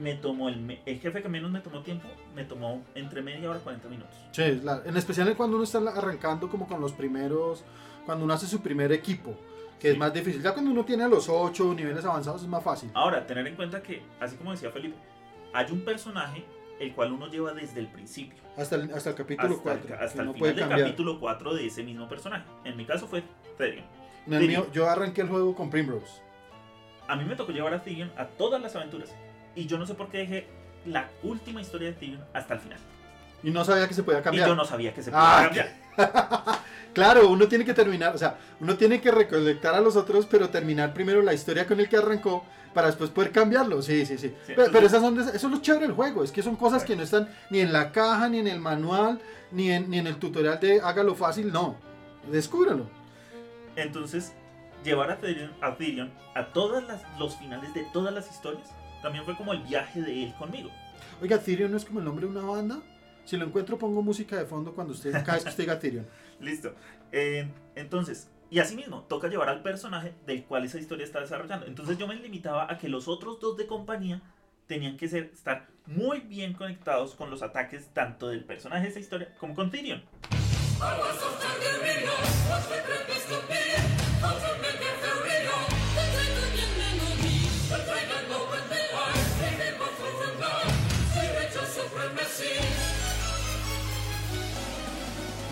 [0.00, 3.58] me tomó el, el jefe que menos me tomó tiempo, me tomó entre media hora
[3.58, 4.14] y 40 minutos.
[4.32, 7.64] Sí, en especial cuando uno está arrancando como con los primeros,
[8.06, 9.36] cuando uno hace su primer equipo,
[9.78, 10.40] que es más difícil.
[10.40, 12.90] Ya cuando uno tiene a los 8 niveles avanzados es más fácil.
[12.94, 14.96] Ahora, tener en cuenta que, así como decía Felipe,
[15.52, 16.44] hay un personaje
[16.78, 18.38] el cual uno lleva desde el principio.
[18.56, 19.94] Hasta el, hasta el capítulo hasta 4.
[19.94, 22.44] el, hasta el final del capítulo 4 de ese mismo personaje.
[22.64, 23.22] En mi caso fue
[23.58, 23.84] Tyrion.
[24.26, 26.22] mío, yo arranqué el juego con Primrose.
[27.08, 29.14] A mí me tocó llevar a Tyrion a todas las aventuras.
[29.54, 30.46] Y yo no sé por qué dejé
[30.84, 32.78] la última historia de Tyrion hasta el final.
[33.42, 34.48] Y no sabía que se podía Y cambiar.
[34.48, 35.72] yo no sabía que se podía Ah, cambiar.
[36.96, 40.48] Claro, uno tiene que terminar, o sea, uno tiene que recolectar a los otros, pero
[40.48, 43.82] terminar primero la historia con el que arrancó para después poder cambiarlo.
[43.82, 44.28] Sí, sí, sí.
[44.46, 46.56] pero, entonces- pero esas son, de- eso es lo chévere del juego, es que son
[46.56, 49.20] cosas que no están ni en la caja, ni en el manual,
[49.52, 51.76] ni en, ni en el tutorial de hágalo fácil, no.
[52.32, 52.88] Descúbralo.
[53.76, 54.32] Entonces,
[54.82, 56.82] llevar a Tyrion, a Tyrion a todos
[57.18, 58.68] los finales de todas las historias
[59.02, 60.70] también fue como el viaje de él conmigo.
[61.20, 62.78] Oiga, Tyrion no es como el nombre de una banda.
[63.26, 66.06] Si lo encuentro, pongo música de fondo cuando usted, cada vez que usted diga Tyrion.
[66.40, 66.72] Listo.
[67.10, 71.66] Eh, entonces, y asimismo, toca llevar al personaje del cual esa historia está desarrollando.
[71.66, 74.22] Entonces yo me limitaba a que los otros dos de compañía
[74.68, 79.00] tenían que ser, estar muy bien conectados con los ataques tanto del personaje de esa
[79.00, 80.02] historia como con Tyrion.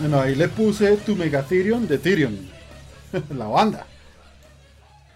[0.05, 2.37] Bueno, ahí le puse tu Megatherion de Tyrion.
[3.35, 3.87] la banda.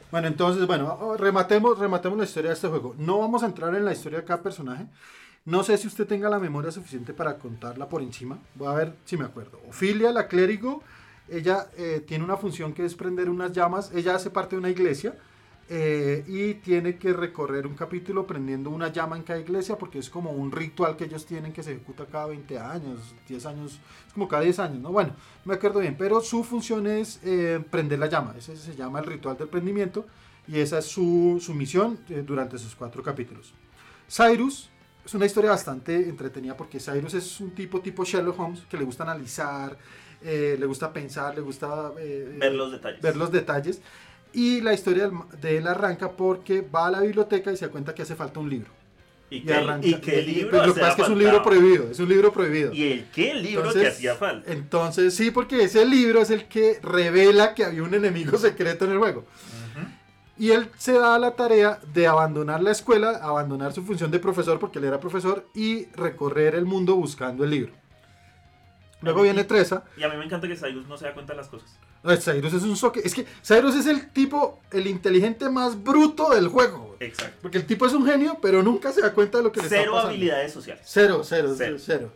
[0.09, 2.95] Bueno, entonces, bueno, rematemos, rematemos la historia de este juego.
[2.97, 4.87] No vamos a entrar en la historia de cada personaje.
[5.45, 8.39] No sé si usted tenga la memoria suficiente para contarla por encima.
[8.55, 9.61] Voy a ver si me acuerdo.
[9.69, 10.81] Ofilia, la clérigo,
[11.29, 13.91] ella eh, tiene una función que es prender unas llamas.
[13.93, 15.13] Ella hace parte de una iglesia
[15.71, 20.09] eh, y tiene que recorrer un capítulo prendiendo una llama en cada iglesia porque es
[20.09, 24.13] como un ritual que ellos tienen que se ejecuta cada 20 años, 10 años, es
[24.13, 24.91] como cada 10 años, ¿no?
[24.91, 28.33] Bueno, no me acuerdo bien, pero su función es eh, prender la llama.
[28.35, 30.07] Ese se llama el ritual del prendimiento
[30.47, 33.53] y esa es su, su misión eh, durante sus cuatro capítulos.
[34.09, 34.71] Cyrus
[35.05, 38.85] es una historia bastante entretenida porque Cyrus es un tipo tipo Sherlock Holmes que le
[38.85, 39.77] gusta analizar,
[40.23, 43.01] eh, le gusta pensar, le gusta Ver los detalles.
[43.01, 43.81] ver los detalles.
[44.33, 45.09] Y la historia
[45.41, 48.39] de él arranca porque va a la biblioteca y se da cuenta que hace falta
[48.39, 48.69] un libro.
[49.31, 51.43] ¿Y qué, arranca- y qué libro pues lo que pasa es que es un libro
[51.43, 52.73] prohibido, es un libro prohibido.
[52.73, 54.51] ¿Y el qué libro que Entonces- hacía falta?
[54.51, 58.91] Entonces, sí, porque ese libro es el que revela que había un enemigo secreto en
[58.91, 59.25] el juego.
[60.37, 64.57] Y él se da la tarea de abandonar la escuela, abandonar su función de profesor,
[64.57, 67.73] porque él era profesor, y recorrer el mundo buscando el libro.
[69.01, 69.83] Luego viene Tresa.
[69.95, 71.69] Y a mí me encanta que Cyrus no se da cuenta de las cosas.
[72.03, 73.01] No, Cyrus es un soque.
[73.03, 76.95] Es que Cyrus es el tipo, el inteligente más bruto del juego.
[76.97, 77.09] güey.
[77.09, 77.37] Exacto.
[77.41, 79.67] Porque el tipo es un genio, pero nunca se da cuenta de lo que le
[79.67, 80.09] está Cero pasando.
[80.11, 80.83] habilidades sociales.
[80.85, 81.77] Cero, cero, Cero.
[81.79, 82.11] cero.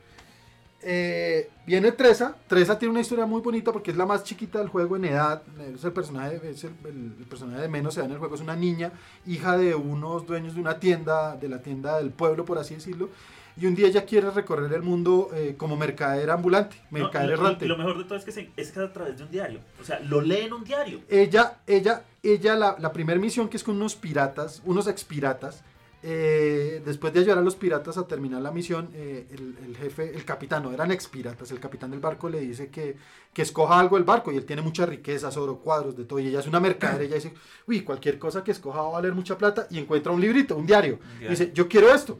[0.85, 2.35] Eh, viene Tresa.
[2.47, 5.41] Tresa tiene una historia muy bonita porque es la más chiquita del juego en edad.
[5.73, 8.35] Es el personaje, es el, el- el personaje de menos edad en el juego.
[8.35, 8.91] Es una niña,
[9.25, 13.09] hija de unos dueños de una tienda, de la tienda del pueblo, por así decirlo.
[13.55, 17.35] Y un día ella quiere recorrer el mundo eh, como mercader ambulante, No, mercader lo-
[17.35, 17.65] lo, errante.
[17.67, 19.59] lo mejor de todo es que, se, es que a través de un diario.
[19.79, 21.01] O sea, lo lee en un diario.
[21.09, 25.63] Ella, ella, ella, la, la primera misión que es con unos piratas, unos ex piratas,
[26.05, 30.13] eh, después de ayudar a los piratas a terminar la misión, eh, el, el jefe,
[30.13, 32.97] el capitán, no eran ex piratas, el capitán del barco le dice que,
[33.33, 36.27] que escoja algo del barco y él tiene muchas riquezas, oro, cuadros, de todo, y
[36.27, 37.33] ella es una mercader, ella dice,
[37.67, 40.65] uy, cualquier cosa que escoja va a valer mucha plata y encuentra un librito, un
[40.65, 42.19] diario, y dice, yo quiero esto.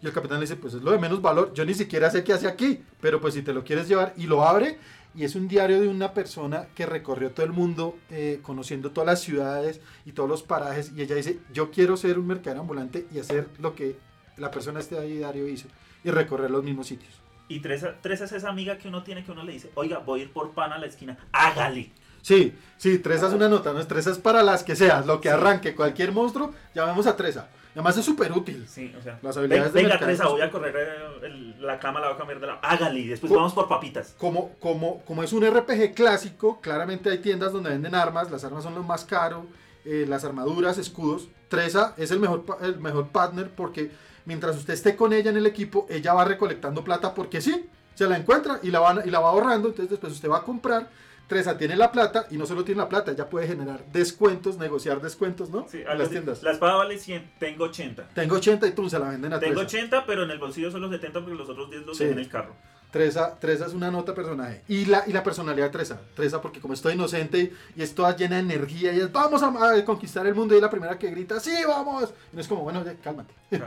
[0.00, 2.22] Y el capitán le dice, pues es lo de menos valor, yo ni siquiera sé
[2.22, 4.78] qué hace aquí, pero pues si te lo quieres llevar, y lo abre,
[5.14, 9.06] y es un diario de una persona que recorrió todo el mundo, eh, conociendo todas
[9.06, 13.06] las ciudades y todos los parajes, y ella dice, yo quiero ser un mercader ambulante
[13.12, 13.96] y hacer lo que
[14.36, 15.66] la persona este diario hizo,
[16.04, 17.12] y recorrer los mismos sitios.
[17.48, 20.20] Y Teresa, Teresa es esa amiga que uno tiene que uno le dice, oiga, voy
[20.20, 21.16] a ir por pan a la esquina.
[21.32, 21.90] Hágale.
[22.20, 23.84] Sí, sí, Tresa es una nota, ¿no?
[23.86, 25.34] Tresa es para las que seas, lo que Sí.
[25.34, 27.48] arranque cualquier monstruo, llamemos a Tresa.
[27.74, 28.66] Además es súper útil.
[28.68, 29.18] Sí, o sea.
[29.22, 32.14] Las habilidades de venga, mercader Teresa, voy a correr eh, el- la cama, la voy
[32.14, 32.58] a cambiar de lado.
[32.62, 33.00] Hágale.
[33.00, 34.14] Y después vamos por papitas.
[34.18, 38.64] como, como, como es un RPG clásico, claramente hay tiendas donde venden armas, las armas
[38.64, 39.46] son lo más caro,
[39.84, 41.28] eh, las armaduras, escudos.
[41.48, 43.90] Tresa es el mejor, el mejor partner porque
[44.24, 48.06] mientras usted esté con ella en el equipo, ella va recolectando plata porque sí, se
[48.06, 50.88] la encuentra y la, va, y la va ahorrando, entonces después usted va a comprar.
[51.28, 55.00] Tresa tiene la plata y no solo tiene la plata, ella puede generar descuentos, negociar
[55.02, 55.66] descuentos, ¿no?
[55.70, 56.42] Sí, algo las tiendas.
[56.42, 58.08] La espada vale 100, tengo 80.
[58.14, 59.76] Tengo 80 y tú se la venden a Tengo Tresa.
[59.78, 62.04] 80, pero en el bolsillo son los 70 porque los otros 10 los Sí.
[62.04, 62.56] en el carro.
[62.90, 64.62] Tresa, Tresa es una nota personaje.
[64.66, 66.00] Y la, y la personalidad de Tresa.
[66.14, 69.74] Tresa porque como estoy inocente y es toda llena de energía y es vamos a,
[69.74, 72.14] a conquistar el mundo y es la primera que grita, sí, vamos.
[72.32, 73.34] Y no es como, bueno, ya, cálmate.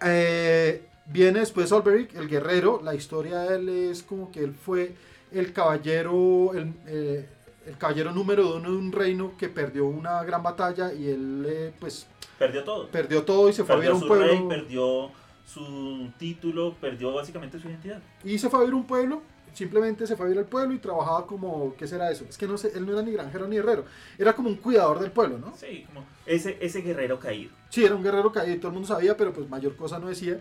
[0.00, 2.80] Eh, viene después Olberic, el guerrero.
[2.82, 4.94] La historia de él es como que él fue
[5.32, 7.28] el caballero, el, eh,
[7.66, 11.72] el caballero número uno de un reino que perdió una gran batalla y él, eh,
[11.78, 12.06] pues,
[12.38, 12.88] Perdió todo.
[12.88, 14.26] perdió todo y se fue a vivir Perdió a un su pueblo.
[14.26, 15.10] rey, perdió
[15.44, 18.00] su título, perdió básicamente su identidad.
[18.24, 19.22] Y se fue a vivir a un pueblo.
[19.54, 22.24] Simplemente se fue a vivir al pueblo y trabajaba como, ¿qué será eso?
[22.28, 23.84] Es que no sé, él no era ni granjero ni herrero,
[24.18, 25.52] era como un cuidador del pueblo, ¿no?
[25.56, 27.50] Sí, como ese, ese guerrero caído.
[27.70, 30.08] Sí, era un guerrero caído y todo el mundo sabía, pero pues mayor cosa no
[30.08, 30.40] decía.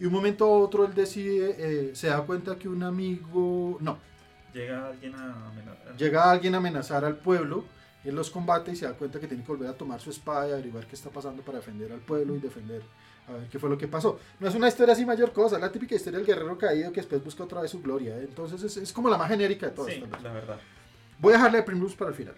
[0.00, 3.96] Y un momento a otro él decide, eh, se da cuenta que un amigo, no,
[4.52, 5.96] Llega alguien a amenazar.
[5.96, 7.64] llega alguien a amenazar al pueblo,
[8.04, 10.48] él los combate y se da cuenta que tiene que volver a tomar su espada
[10.48, 12.82] y averiguar qué está pasando para defender al pueblo y defender
[13.28, 14.18] a ver qué fue lo que pasó.
[14.40, 17.00] No es una historia así mayor cosa, es la típica historia del guerrero caído que
[17.00, 18.16] después busca otra vez su gloria.
[18.16, 18.24] ¿eh?
[18.28, 19.92] Entonces es, es como la más genérica de todas.
[19.92, 20.58] Sí, la verdad.
[21.18, 22.34] Voy a dejarle a Primrose para el final.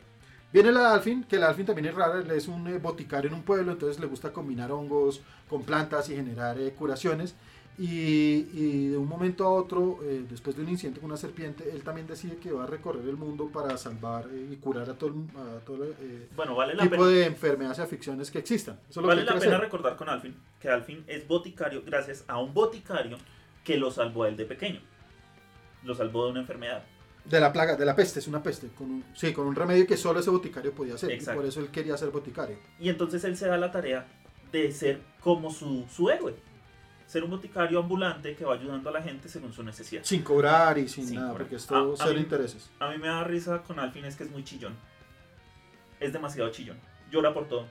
[0.53, 3.43] Viene la Alfin, que la Alfin también es rara, es un eh, boticario en un
[3.43, 7.37] pueblo, entonces le gusta combinar hongos con plantas y generar eh, curaciones.
[7.79, 11.71] Y, y de un momento a otro, eh, después de un incidente con una serpiente,
[11.73, 14.95] él también decide que va a recorrer el mundo para salvar eh, y curar a
[14.99, 15.87] todo, el- a todo
[16.37, 17.07] Bueno, vale la tipo pena.
[17.07, 18.75] de enfermedades y aflicciones que existan.
[18.91, 19.61] Eso es lo Vale que la pena hacer.
[19.61, 23.17] recordar con Alfin que Alfin es boticario gracias a un boticario
[23.65, 24.81] que lo salvó a él de pequeño.
[25.85, 26.85] Lo salvó de una enfermedad.
[27.25, 28.69] De la plaga, de la peste, es una peste.
[28.69, 31.11] Con un, sí, con un remedio que solo ese boticario podía hacer.
[31.13, 31.33] Exacto.
[31.33, 32.57] Y por eso él quería ser boticario.
[32.79, 34.07] Y entonces él se da la tarea
[34.51, 36.35] de ser como su, su héroe.
[37.07, 40.03] Ser un boticario ambulante que va ayudando a la gente según su necesidad.
[40.05, 41.43] Sin cobrar y sin Sin nada, cobrar.
[41.47, 42.71] porque es todo a cero mí- intereses.
[42.79, 44.75] A mí me da risa con Alfin es que es muy chillón.
[45.99, 46.79] Es demasiado chillón.
[47.11, 47.67] Llora por todo.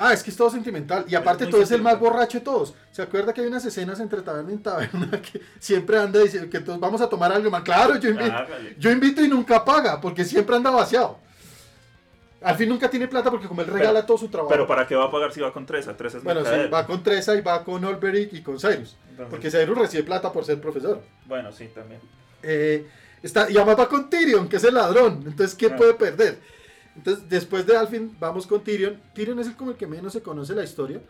[0.00, 1.04] Ah, es que es todo sentimental.
[1.08, 2.74] Y aparte muy todo es el más borracho de todos.
[2.92, 6.60] ¿Se acuerda que hay unas escenas entre taberna y taberna que siempre anda diciendo que
[6.60, 7.62] todos vamos a tomar algo más?
[7.62, 8.34] Claro, yo invito,
[8.78, 11.18] yo invito y nunca paga, porque siempre anda vaciado.
[12.40, 14.50] Al fin nunca tiene plata porque como él regala Pero- todo su trabajo.
[14.50, 15.96] Pero ¿para qué va a pagar si va con Tresa?
[15.96, 18.96] Tresa es bueno, sí, va con Tresa y va con Olberic y con Cyrus.
[19.10, 21.02] Entonces- Porque Cyrus recibe plata por ser profesor.
[21.26, 22.00] Bueno, sí, también.
[22.44, 22.86] Eh,
[23.24, 25.24] está, y además va con Tyrion, que es el ladrón.
[25.26, 25.76] Entonces, ¿qué Ah.
[25.76, 26.38] puede perder?
[26.98, 29.00] Entonces, después de Alfin, vamos con Tyrion.
[29.14, 31.00] Tyrion es el como el que menos se conoce la historia.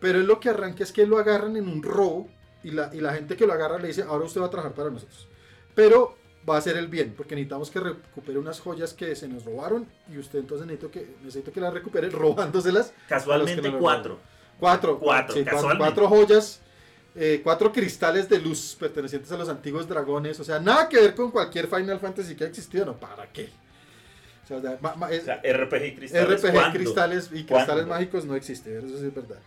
[0.00, 2.28] Pero él lo que arranca es que lo agarran en un robo.
[2.62, 4.74] Y la, y la gente que lo agarra le dice, ahora usted va a trabajar
[4.74, 5.28] para nosotros.
[5.74, 6.16] Pero
[6.48, 9.86] va a hacer el bien, porque necesitamos que recupere unas joyas que se nos robaron.
[10.12, 12.92] Y usted entonces necesito que, necesito que las recupere robándoselas.
[13.08, 14.18] Casualmente no cuatro.
[14.58, 14.98] Cuatro.
[14.98, 15.84] Cuatro, sí, cuatro, casualmente.
[15.84, 16.60] cuatro joyas.
[17.14, 20.38] eh, cuatro cristales de luz pertenecientes a los antiguos dragones.
[20.40, 22.84] O sea, nada que ver con cualquier Final Fantasy que ha existido.
[22.84, 23.48] No, ¿para qué?
[24.46, 26.40] O sea, da- ma- ma- es- O sea, RPG cristales.
[26.42, 26.78] RPG ¿cuándo?
[26.78, 27.54] cristales y ¿Cuándo?
[27.56, 28.78] cristales mágicos no existe.
[28.78, 29.38] Eso sí es verdad.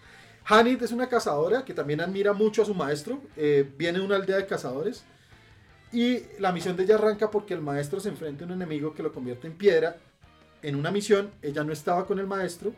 [0.46, 3.22] Hanit es una cazadora que también admira mucho a su maestro.
[3.38, 5.04] eh, viene de una aldea de cazadores.
[5.92, 9.02] Y la misión de ella arranca porque el maestro se enfrenta a un enemigo que
[9.04, 9.98] lo convierte en piedra.
[10.62, 12.74] En una misión, ella no estaba con el maestro.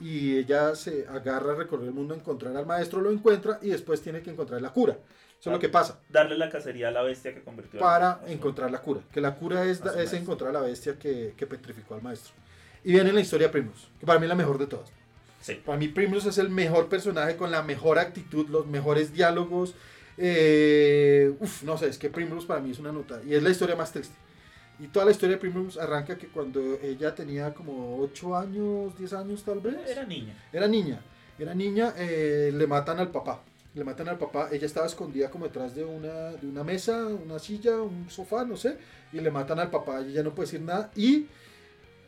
[0.00, 3.70] Y ella se agarra a recorrer el mundo a encontrar al maestro, lo encuentra y
[3.70, 4.96] después tiene que encontrar la cura.
[5.40, 8.70] Eso es lo que pasa Darle la cacería a la bestia que convirtió para encontrar
[8.70, 9.00] la cura.
[9.12, 12.32] Que la cura es, es encontrar a la bestia que, que petrificó al maestro.
[12.84, 14.90] Y viene la historia de Primrose, que para mí es la mejor de todas.
[15.40, 15.60] Sí.
[15.64, 19.74] Para mí Primrose es el mejor personaje con la mejor actitud, los mejores diálogos.
[20.16, 23.20] Eh, uf, no sé, es que Primrose para mí es una nota.
[23.24, 24.14] Y es la historia más triste.
[24.80, 29.12] Y toda la historia de Primrose arranca que cuando ella tenía como 8 años, 10
[29.12, 29.76] años tal vez.
[29.88, 30.34] Era niña.
[30.52, 31.00] Era niña.
[31.38, 33.42] Era niña, eh, le matan al papá.
[33.78, 34.48] Le matan al papá.
[34.50, 38.56] Ella estaba escondida como detrás de una, de una mesa, una silla, un sofá, no
[38.56, 38.76] sé.
[39.12, 40.00] Y le matan al papá.
[40.00, 40.90] Ella no puede decir nada.
[40.96, 41.26] Y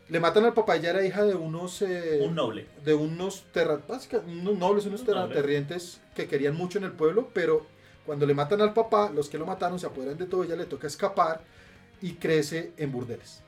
[0.08, 0.74] le matan al papá.
[0.76, 1.80] Ella era hija de unos.
[1.82, 2.66] eh, Un noble.
[2.84, 3.78] de unos, terra,
[4.26, 7.64] unos nobles, unos Un terratenientes que querían mucho en el pueblo, pero
[8.04, 10.64] cuando le matan al papá, los que lo mataron se apoderan de todo, ella le
[10.64, 11.42] toca escapar
[12.02, 13.42] y crece en burdeles.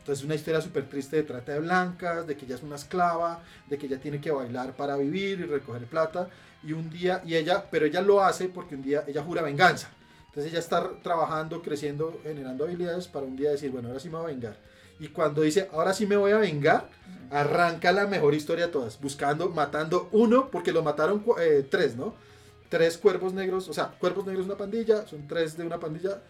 [0.00, 3.42] Entonces una historia súper triste de trata de blancas, de que ella es una esclava,
[3.68, 6.28] de que ella tiene que bailar para vivir y recoger plata,
[6.66, 9.90] y un día, y ella, pero ella lo hace porque un día ella jura venganza.
[10.26, 14.16] Entonces ella está trabajando, creciendo, generando habilidades para un día decir, bueno, ahora sí me
[14.16, 14.56] voy a vengar.
[14.98, 16.88] Y cuando dice, ahora sí me voy a vengar,
[17.30, 22.14] arranca la mejor historia de todas, buscando, matando uno, porque lo mataron eh, tres, ¿no?
[22.68, 26.20] Tres cuervos negros, o sea, cuervos negros una pandilla, son tres de una pandilla,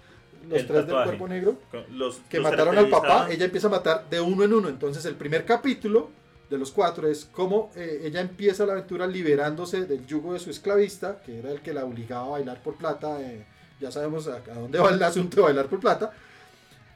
[0.48, 1.08] los El tres del tatuaje.
[1.08, 1.58] cuerpo negro,
[1.90, 4.68] Los, que los mataron al papá, ella empieza a matar de uno en uno.
[4.68, 6.10] Entonces el primer capítulo
[6.50, 10.50] de los cuatro es cómo eh, ella empieza la aventura liberándose del yugo de su
[10.50, 13.20] esclavista, que era el que la obligaba a bailar por plata.
[13.20, 13.46] eh,
[13.80, 16.12] ya sabemos a, dónde va el asunto de bailar por plata.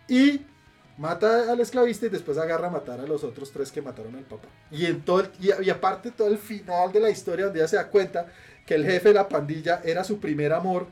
[0.08, 0.40] Y
[0.96, 4.24] mata al esclavista y después agarra a matar a los otros tres que mataron al
[4.24, 4.48] papá.
[4.70, 7.88] Y, en todo y, aparte todo el final de la historia donde ella se da
[7.88, 8.26] cuenta
[8.66, 10.86] que el jefe de la pandilla era su primer amor.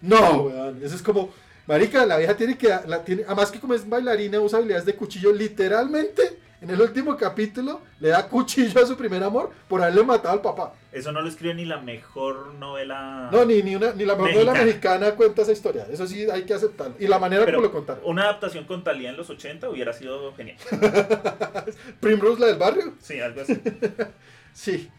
[0.00, 1.30] No, eso es como...
[1.66, 2.68] Marica, la vieja tiene que...
[2.86, 5.32] La tiene, además que como es bailarina, usa habilidades de cuchillo.
[5.32, 10.34] Literalmente, en el último capítulo le da cuchillo a su primer amor por haberle matado
[10.34, 10.74] al papá.
[10.92, 13.30] Eso no lo escribe ni la mejor novela.
[13.32, 14.64] No, ni, ni, una, ni la mejor novela Mexicana.
[14.66, 15.86] mexicana cuenta esa historia.
[15.90, 16.96] Eso sí hay que aceptarlo.
[16.98, 18.02] Y la manera Pero como lo contaron.
[18.04, 20.56] Una adaptación con Talía en los 80 hubiera sido genial.
[22.00, 22.94] Primrose, la del barrio.
[23.00, 23.60] Sí, algo así.
[24.52, 24.90] Sí.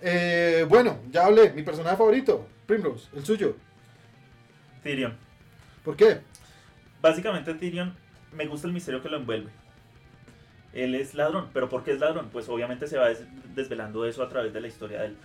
[0.00, 1.52] Eh, bueno, ya hablé.
[1.52, 3.54] Mi personaje favorito, Primrose, el suyo.
[4.82, 5.16] Tyrion.
[5.84, 6.20] ¿Por qué?
[7.00, 7.94] Básicamente Tyrion
[8.32, 9.50] me gusta el misterio que lo envuelve.
[10.72, 12.30] Él es ladrón, pero ¿por qué es ladrón?
[12.32, 15.16] Pues obviamente se va des- desvelando eso a través de la historia de él.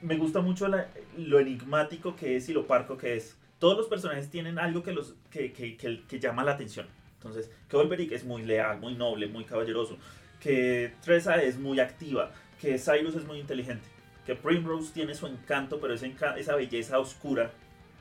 [0.00, 3.36] Me gusta mucho la- lo enigmático que es y lo parco que es.
[3.58, 6.86] Todos los personajes tienen algo que, los, que, que- que- llama la atención.
[7.18, 9.96] Entonces, que Olberic es muy leal, muy noble, muy caballeroso.
[10.40, 12.32] Que Tressa es muy activa.
[12.60, 13.86] Que Cyrus es muy inteligente.
[14.26, 17.52] Que Primrose tiene su encanto, pero enca- esa belleza oscura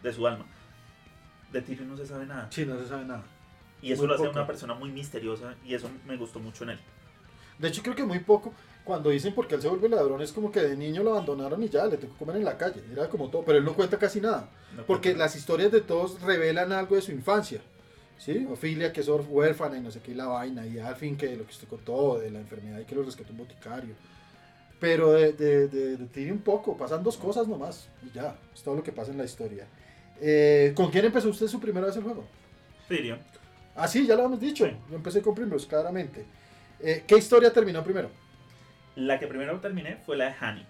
[0.01, 0.45] de su alma.
[1.51, 2.47] De Tyrion no se sabe nada.
[2.49, 3.23] Sí, no se sabe nada.
[3.81, 4.37] Y eso Muy lo hace poco.
[4.37, 6.79] una persona muy misteriosa y eso me gustó mucho en él.
[7.57, 8.53] De hecho, creo que muy poco.
[8.83, 11.69] Cuando dicen porque él se vuelve ladrón, es como que de niño lo abandonaron y
[11.69, 12.81] ya, le tocó comer en la calle.
[12.91, 14.49] Era como todo, pero él no cuenta casi nada.
[14.75, 15.25] No Porque cuenta.
[15.25, 17.61] las historias de todos revelan algo de su infancia.
[18.17, 18.45] ¿Sí?
[18.51, 20.65] Ofilia, que es huérfana y no sé qué, y la vaina.
[20.65, 23.39] Y Alfin, que lo que usted contó, de la enfermedad y que lo rescató un
[23.39, 23.95] boticario.
[24.79, 27.87] Pero de, de, de, de Tyrion poco, pasan dos cosas nomás.
[28.03, 29.67] Y ya, es todo lo que pasa en la historia.
[30.19, 32.23] Eh, ¿Con quién empezó usted su primera vez el juego?
[32.87, 33.19] Tyrion.
[33.81, 34.65] Ah, sí, ya lo hemos dicho.
[34.65, 34.71] Sí.
[34.89, 36.25] Yo empecé con Primrose, claramente.
[36.79, 38.09] Eh, ¿Qué historia terminó primero?
[38.95, 40.67] La que primero terminé fue la de Hanit.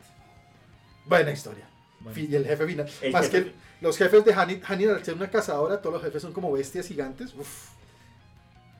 [1.05, 1.65] Buena historia.
[1.99, 2.89] Bueno, Y el jefe final.
[3.01, 3.51] el Más jefe- que
[3.81, 6.87] los jefes de Hanit, Hanit al ser una cazadora, todos los jefes son como bestias
[6.87, 7.33] gigantes.
[7.33, 7.69] Uf.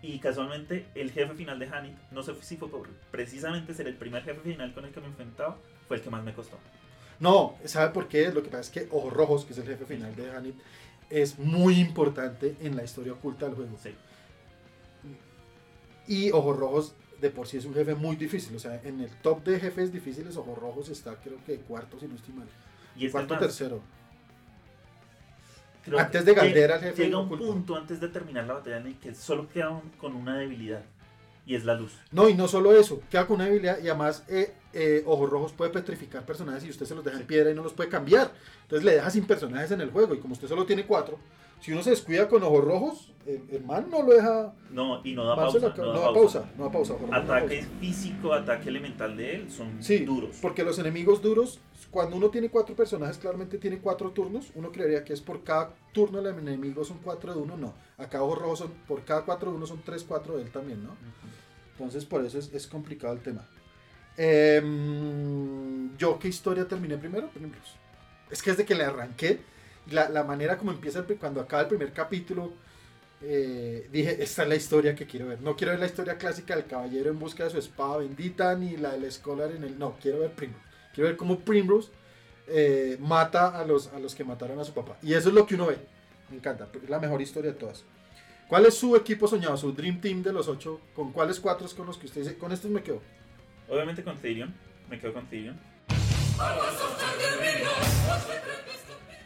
[0.03, 3.95] Y casualmente el jefe final de Hanit, no sé si fue por precisamente ser el
[3.95, 5.57] primer jefe final con el que me enfrentaba,
[5.87, 6.57] fue el que más me costó.
[7.19, 8.31] No, ¿sabe por qué?
[8.31, 10.55] Lo que pasa es que Ojos Rojos, que es el jefe final de Hanit,
[11.11, 13.77] es muy importante en la historia oculta del juego.
[13.81, 13.93] Sí.
[16.07, 18.55] Y Ojos Rojos de por sí es un jefe muy difícil.
[18.55, 22.07] O sea, en el top de jefes difíciles, Ojos Rojos está creo que cuarto, si
[22.07, 22.47] no estoy mal.
[22.95, 23.81] Y este Cuarto más, tercero.
[25.83, 27.45] creo Antes de Galdera, el jefe Llega un oculto.
[27.47, 30.83] punto antes de terminar la batalla en el que solo queda un- con una debilidad.
[31.45, 31.93] Y es la luz.
[32.11, 35.51] No, y no solo eso, queda con una habilidad y además eh, eh, Ojos Rojos
[35.53, 38.31] puede petrificar personajes y usted se los deja en piedra y no los puede cambiar.
[38.63, 41.17] Entonces le deja sin personajes en el juego y como usted solo tiene cuatro,
[41.61, 44.53] si uno se descuida con Ojos Rojos, el, el man no lo deja...
[44.71, 45.59] No, y no da pausa.
[45.59, 46.39] lo- No no da pausa.
[46.41, 46.93] pausa, no da pausa.
[47.11, 47.79] Ataque pausa.
[47.79, 50.39] físico, ataque elemental de él son Sí, duros.
[50.41, 51.59] porque los enemigos duros,
[51.91, 54.51] cuando uno tiene cuatro personajes, claramente tiene cuatro turnos.
[54.55, 57.73] Uno creería que es por cada turno el enemigo son cuatro de uno, no.
[57.97, 60.81] Acá Ojos Rojos son, por cada cuatro de uno son tres, cuatro de él también,
[60.83, 60.89] ¿no?
[60.89, 60.97] Ujú.
[61.73, 63.47] Entonces por eso es, es complicado el tema.
[64.17, 67.29] Em, ¿Yo qué historia terminé primero?
[67.29, 67.73] Primrose.
[68.29, 69.39] Es que desde que le arranqué,
[69.91, 72.53] la, la manera como empieza, el cuando acaba el primer capítulo,
[73.23, 75.41] eh, dije, esta es la historia que quiero ver.
[75.41, 78.77] No quiero ver la historia clásica del caballero en busca de su espada bendita, ni
[78.77, 79.77] la del Scholar en el...
[79.77, 80.63] No, quiero ver Primrose.
[80.93, 81.89] Quiero ver cómo Primrose
[82.47, 84.97] eh, mata a los, a los que mataron a su papá.
[85.01, 85.77] Y eso es lo que uno ve.
[86.29, 86.67] Me encanta.
[86.81, 87.83] Es la mejor historia de todas.
[88.47, 90.81] ¿Cuál es su equipo soñado, su Dream Team de los ocho?
[90.93, 92.37] ¿Con cuáles cuatro es con los que usted dice?
[92.37, 93.01] Con estos me quedo.
[93.69, 94.53] Obviamente con Tyrion.
[94.89, 95.57] Me quedo con Tyrion.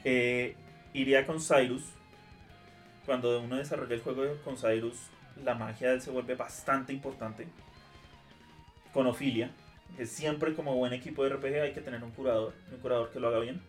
[0.05, 0.55] Eh,
[0.93, 1.83] iría con Cyrus.
[3.05, 4.95] Cuando uno desarrolla el juego con Cyrus,
[5.43, 7.47] la magia de él se vuelve bastante importante.
[8.93, 9.51] Con Ophelia.
[9.97, 12.53] Que siempre como buen equipo de RPG hay que tener un curador.
[12.71, 13.61] Un curador que lo haga bien.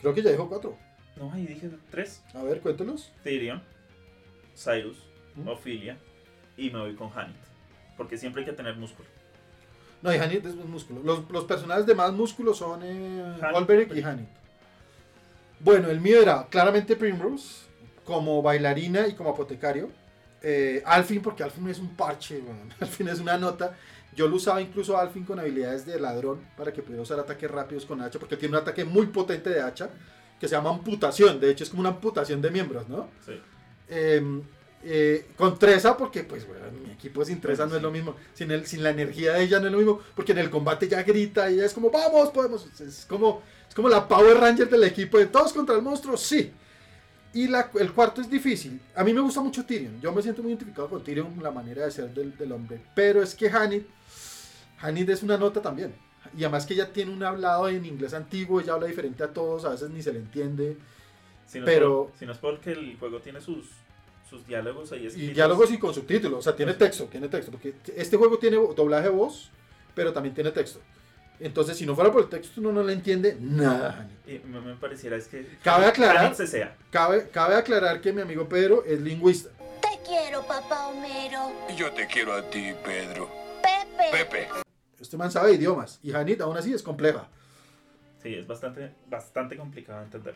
[0.00, 0.76] Creo que ya dijo cuatro.
[1.16, 2.22] No, ahí dije tres.
[2.34, 3.12] A ver, cuéntelos.
[3.22, 3.62] Tyrion,
[4.56, 4.96] Cyrus,
[5.34, 5.48] ¿Mm?
[5.48, 5.98] Ophelia.
[6.56, 7.36] Y me voy con Hanit.
[7.96, 9.08] Porque siempre hay que tener músculo.
[10.02, 11.02] No, y Hanit es músculo.
[11.02, 13.56] Los, los personajes de más músculo son eh, Hanit.
[13.56, 14.28] Olberic y Hanit.
[15.60, 17.66] Bueno, el mío era claramente Primrose,
[18.04, 19.90] como bailarina y como apotecario.
[20.42, 22.72] Eh, Alfin, porque Alfin es un parche, weón.
[22.80, 23.76] Alfin es una nota.
[24.16, 27.50] Yo lo usaba incluso a Alfin con habilidades de ladrón para que pudiera usar ataques
[27.50, 29.90] rápidos con hacha, porque tiene un ataque muy potente de hacha
[30.40, 31.38] que se llama amputación.
[31.38, 33.08] De hecho, es como una amputación de miembros, ¿no?
[33.24, 33.40] Sí.
[33.88, 34.42] Eh,
[34.82, 37.84] eh, con Treza, porque pues bueno, mi equipo sin Treza Bueno, no es sí.
[37.84, 38.16] lo mismo.
[38.32, 40.00] Sin, el, sin la energía de ella no es lo mismo.
[40.14, 42.66] Porque en el combate ya grita y ella es como, vamos, podemos.
[42.80, 46.52] Es como, es como la Power Ranger del equipo de todos contra el monstruo, sí.
[47.32, 48.78] Y la- el cuarto es difícil.
[48.96, 50.00] A mí me gusta mucho Tyrion.
[50.00, 52.80] Yo me siento muy identificado con Tyrion, la manera de ser del, del hombre.
[52.94, 53.86] Pero es que Hanit,
[54.80, 55.94] Hanit es una nota también.
[56.36, 59.64] Y además que ella tiene un hablado en inglés antiguo, ella habla diferente a todos,
[59.64, 60.76] a veces ni se le entiende.
[61.46, 63.66] Si no Pero- es por- si no es porque el juego tiene sus,
[64.28, 65.34] sus diálogos ahí Y escritos.
[65.34, 69.04] diálogos y con subtítulos, o sea, tiene texto, tiene texto, porque este juego tiene doblaje
[69.04, 69.50] de voz,
[69.94, 70.80] pero también tiene texto.
[71.40, 74.08] Entonces, si no fuera por el texto, uno no le entiende nada.
[74.26, 75.58] Y me, pareciera es que.
[75.64, 76.76] Cabe aclarar- sea.
[76.90, 79.50] Cabe, cabe aclarar que mi amigo Pedro es lingüista.
[79.80, 81.50] Te quiero, papá Homero.
[81.70, 83.30] Y yo te quiero a ti, Pedro.
[83.62, 84.10] Pepe.
[84.24, 84.48] Pepe.
[85.00, 87.26] Este man sabe idiomas y Hanit aún así es compleja.
[88.22, 90.34] Sí, es bastante, bastante complicado de entender.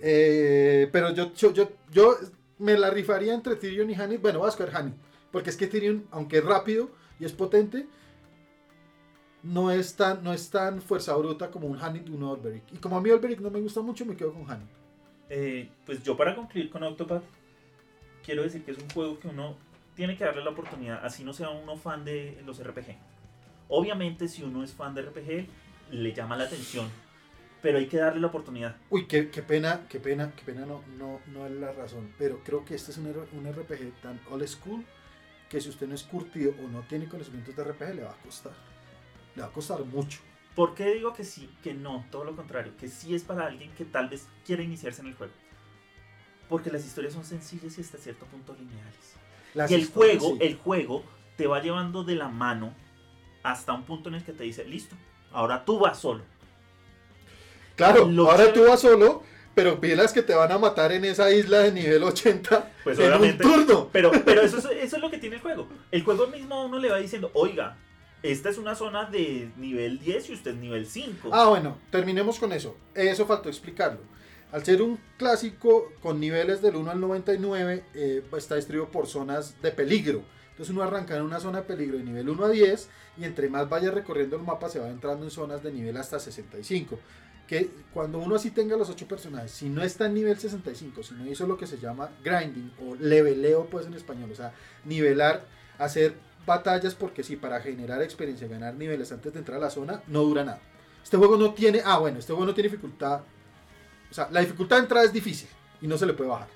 [0.00, 2.16] Eh, pero yo, yo, yo, yo
[2.58, 4.20] me la rifaría entre Tyrion y Hanit.
[4.20, 4.94] Bueno, voy a escoger Hanit.
[5.30, 6.90] Porque es que Tyrion, aunque es rápido
[7.20, 7.86] y es potente,
[9.42, 12.62] no es tan, no es tan fuerza bruta como un Hanit y un Olberic.
[12.72, 14.68] Y como a mí Olberic no me gusta mucho, me quedo con Hanit.
[15.28, 17.22] Eh, pues yo para concluir con Octopath,
[18.24, 19.56] quiero decir que es un juego que uno
[19.94, 22.96] tiene que darle la oportunidad, así no sea uno fan de los RPG.
[23.68, 25.46] Obviamente si uno es fan de RPG,
[25.92, 26.88] le llama la atención,
[27.62, 28.76] pero hay que darle la oportunidad.
[28.90, 32.12] Uy, qué, qué pena, qué pena, qué pena, no, no, no es la razón.
[32.18, 34.84] Pero creo que este es un, un RPG tan old school
[35.48, 38.16] que si usted no es curtido o no tiene conocimientos de RPG, le va a
[38.24, 38.52] costar.
[39.34, 40.20] Le va a costar mucho.
[40.54, 42.04] ¿Por qué digo que sí, que no?
[42.10, 45.14] Todo lo contrario, que sí es para alguien que tal vez quiere iniciarse en el
[45.14, 45.32] juego.
[46.48, 49.14] Porque las historias son sencillas y hasta cierto punto lineales.
[49.54, 50.38] Las y el juego, sí.
[50.40, 51.04] el juego
[51.36, 52.74] te va llevando de la mano
[53.42, 54.96] hasta un punto en el que te dice, listo,
[55.32, 56.24] ahora tú vas solo.
[57.76, 59.22] Claro, lo ahora chévere- tú vas solo,
[59.54, 63.12] pero pilas que te van a matar en esa isla de nivel 80 Pues en
[63.12, 63.88] un turno.
[63.92, 65.68] Pero, pero eso, es, eso es lo que tiene el juego.
[65.90, 67.76] El juego mismo a uno le va diciendo, oiga,
[68.22, 71.30] esta es una zona de nivel 10 y usted es nivel 5.
[71.32, 72.76] Ah, bueno, terminemos con eso.
[72.94, 74.00] Eso faltó explicarlo.
[74.52, 79.60] Al ser un clásico con niveles del 1 al 99, eh, está distribuido por zonas
[79.62, 80.22] de peligro.
[80.50, 83.48] Entonces uno arranca en una zona de peligro de nivel 1 a 10 y entre
[83.48, 86.98] más vaya recorriendo el mapa se va entrando en zonas de nivel hasta 65.
[87.46, 91.14] Que cuando uno así tenga los 8 personajes, si no está en nivel 65, si
[91.14, 94.52] no hizo lo que se llama grinding o leveleo pues en español, o sea,
[94.84, 95.46] nivelar,
[95.78, 96.14] hacer
[96.50, 100.22] batallas porque sí, para generar experiencia, ganar niveles antes de entrar a la zona, no
[100.22, 100.60] dura nada.
[101.02, 103.22] Este juego no tiene, ah bueno, este juego no tiene dificultad,
[104.10, 105.48] o sea, la dificultad de entrada es difícil
[105.80, 106.48] y no se le puede bajar.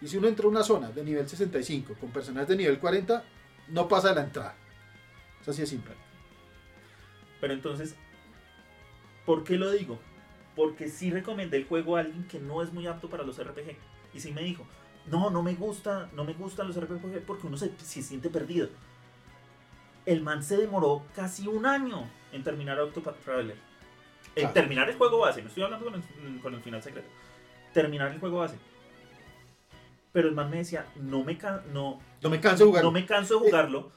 [0.00, 3.24] Y si uno entra a una zona de nivel 65 con personajes de nivel 40,
[3.68, 4.54] no pasa de la entrada.
[5.40, 5.94] Es así de simple.
[7.40, 7.96] Pero entonces,
[9.26, 9.98] ¿por qué lo digo?
[10.54, 13.76] Porque sí recomendé el juego a alguien que no es muy apto para los RPG.
[14.14, 14.66] Y sí me dijo,
[15.06, 18.68] no, no me gusta, no me gustan los RPG porque uno se, se siente perdido.
[20.06, 23.56] El man se demoró casi un año en terminar Octopath Traveler.
[24.36, 24.52] En Claro.
[24.54, 27.08] terminar el juego base, no estoy hablando con el, con el final secreto.
[27.72, 28.56] Terminar el juego base.
[30.12, 32.84] Pero el man me decía, no me, can- no, No me canso de jugar.
[32.84, 33.92] no me canso de jugarlo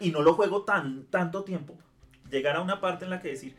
[0.00, 1.76] y no lo juego tan tanto tiempo.
[2.30, 3.56] Llegar a una parte en la que decir,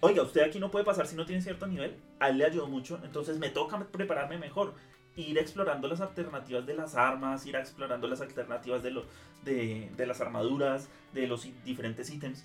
[0.00, 1.96] oiga, usted aquí no puede pasar si no tiene cierto nivel.
[2.18, 4.74] A él le ayudó mucho, entonces me toca prepararme mejor.
[5.16, 9.04] Ir explorando las alternativas de las armas, ir explorando las alternativas de, lo,
[9.44, 12.44] de, de las armaduras, de los diferentes ítems.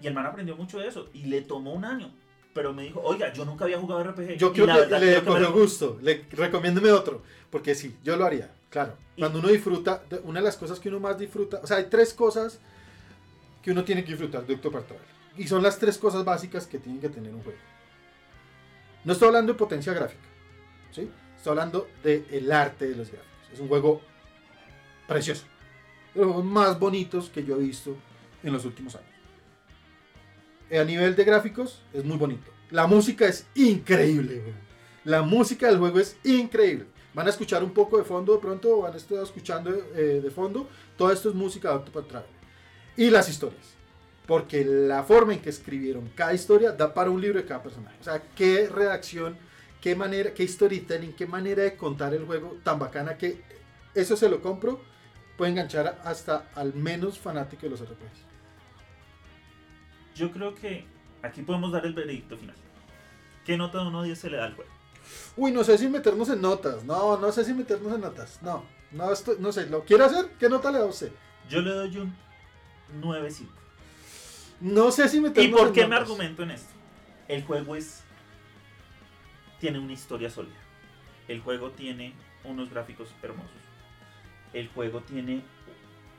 [0.00, 2.10] Y el man aprendió mucho de eso y le tomó un año.
[2.54, 4.36] Pero me dijo, oiga, yo nunca había jugado RPG.
[4.38, 5.98] Yo la que verdad le que me- cogió gusto.
[6.02, 7.22] Le, recomiéndeme otro.
[7.50, 8.50] Porque sí, yo lo haría.
[8.70, 8.94] Claro.
[9.16, 11.84] Y- Cuando uno disfruta, una de las cosas que uno más disfruta, o sea, hay
[11.84, 12.58] tres cosas
[13.62, 15.08] que uno tiene que disfrutar de Octopath Traveler.
[15.36, 17.58] Y son las tres cosas básicas que tiene que tener un juego.
[19.04, 20.22] No estoy hablando de potencia gráfica.
[20.90, 21.08] ¿sí?
[21.38, 23.52] Estoy hablando del arte de los gráficos.
[23.52, 24.02] Es un juego
[25.06, 25.44] precioso.
[26.14, 27.96] De los más bonitos que yo he visto
[28.42, 29.08] en los últimos años.
[30.70, 32.50] A nivel de gráficos es muy bonito.
[32.70, 34.42] La música es increíble.
[35.04, 36.86] La música del juego es increíble.
[37.14, 40.30] Van a escuchar un poco de fondo de pronto, van a estar escuchando eh, de
[40.30, 40.68] fondo.
[40.96, 42.26] Todo esto es música de Octopath.
[42.96, 43.76] Y las historias.
[44.26, 47.96] Porque la forma en que escribieron cada historia da para un libro de cada personaje.
[48.00, 49.38] O sea, qué redacción,
[49.80, 53.42] qué manera, qué storytelling, qué manera de contar el juego tan bacana que
[53.94, 54.80] eso se lo compro.
[55.36, 58.26] Puede enganchar hasta al menos fanático de los RPGs.
[60.14, 60.84] Yo creo que
[61.22, 62.56] aquí podemos dar el veredicto final.
[63.44, 64.70] ¿Qué nota de 1 a 10 se le da al juego?
[65.36, 66.84] Uy, no sé si meternos en notas.
[66.84, 68.40] No, no sé si meternos en notas.
[68.42, 69.66] No, no, estoy, no sé.
[69.70, 70.26] ¿Lo quiere hacer?
[70.38, 71.12] ¿Qué nota le da a usted?
[71.48, 72.14] Yo le doy un
[73.00, 73.46] 9.5.
[74.60, 76.02] No sé si ¿Y meternos por en qué me notas.
[76.02, 76.72] argumento en esto?
[77.28, 78.02] El juego es.
[79.60, 80.56] Tiene una historia sólida.
[81.26, 83.50] El juego tiene unos gráficos hermosos.
[84.52, 85.42] El juego tiene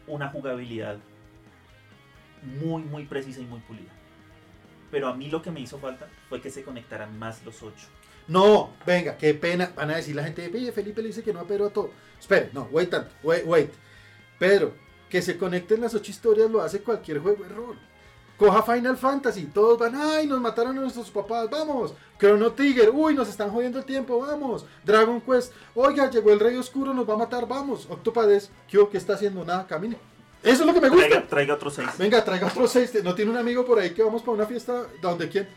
[0.07, 0.97] una jugabilidad
[2.43, 3.91] muy, muy precisa y muy pulida.
[4.91, 7.87] Pero a mí lo que me hizo falta fue que se conectaran más los ocho.
[8.27, 9.71] No, venga, qué pena.
[9.75, 11.91] Van a decir la gente, oye, Felipe le dice que no a Pedro a todo.
[12.19, 13.71] Espere, no, wait tanto, wait, wait.
[14.37, 14.73] Pedro,
[15.09, 17.79] que se conecten las ocho historias lo hace cualquier juego rol.
[18.39, 21.93] Coja Final Fantasy, todos van, ay, nos mataron a nuestros papás, vamos.
[22.17, 24.65] Chrono Trigger, uy, nos están jodiendo el tiempo, vamos.
[24.85, 27.85] Dragon Quest, oiga, llegó el Rey Oscuro, nos va a matar, vamos.
[27.89, 29.43] Octopades, ¿qué, está haciendo?
[29.43, 29.97] Nada, camine.
[30.41, 31.05] Eso es lo que me gusta.
[31.07, 31.89] Traiga, traiga otros seis.
[31.97, 32.93] Venga, traiga otros seis.
[33.03, 35.49] ¿No tiene un amigo por ahí que vamos para una fiesta donde quién?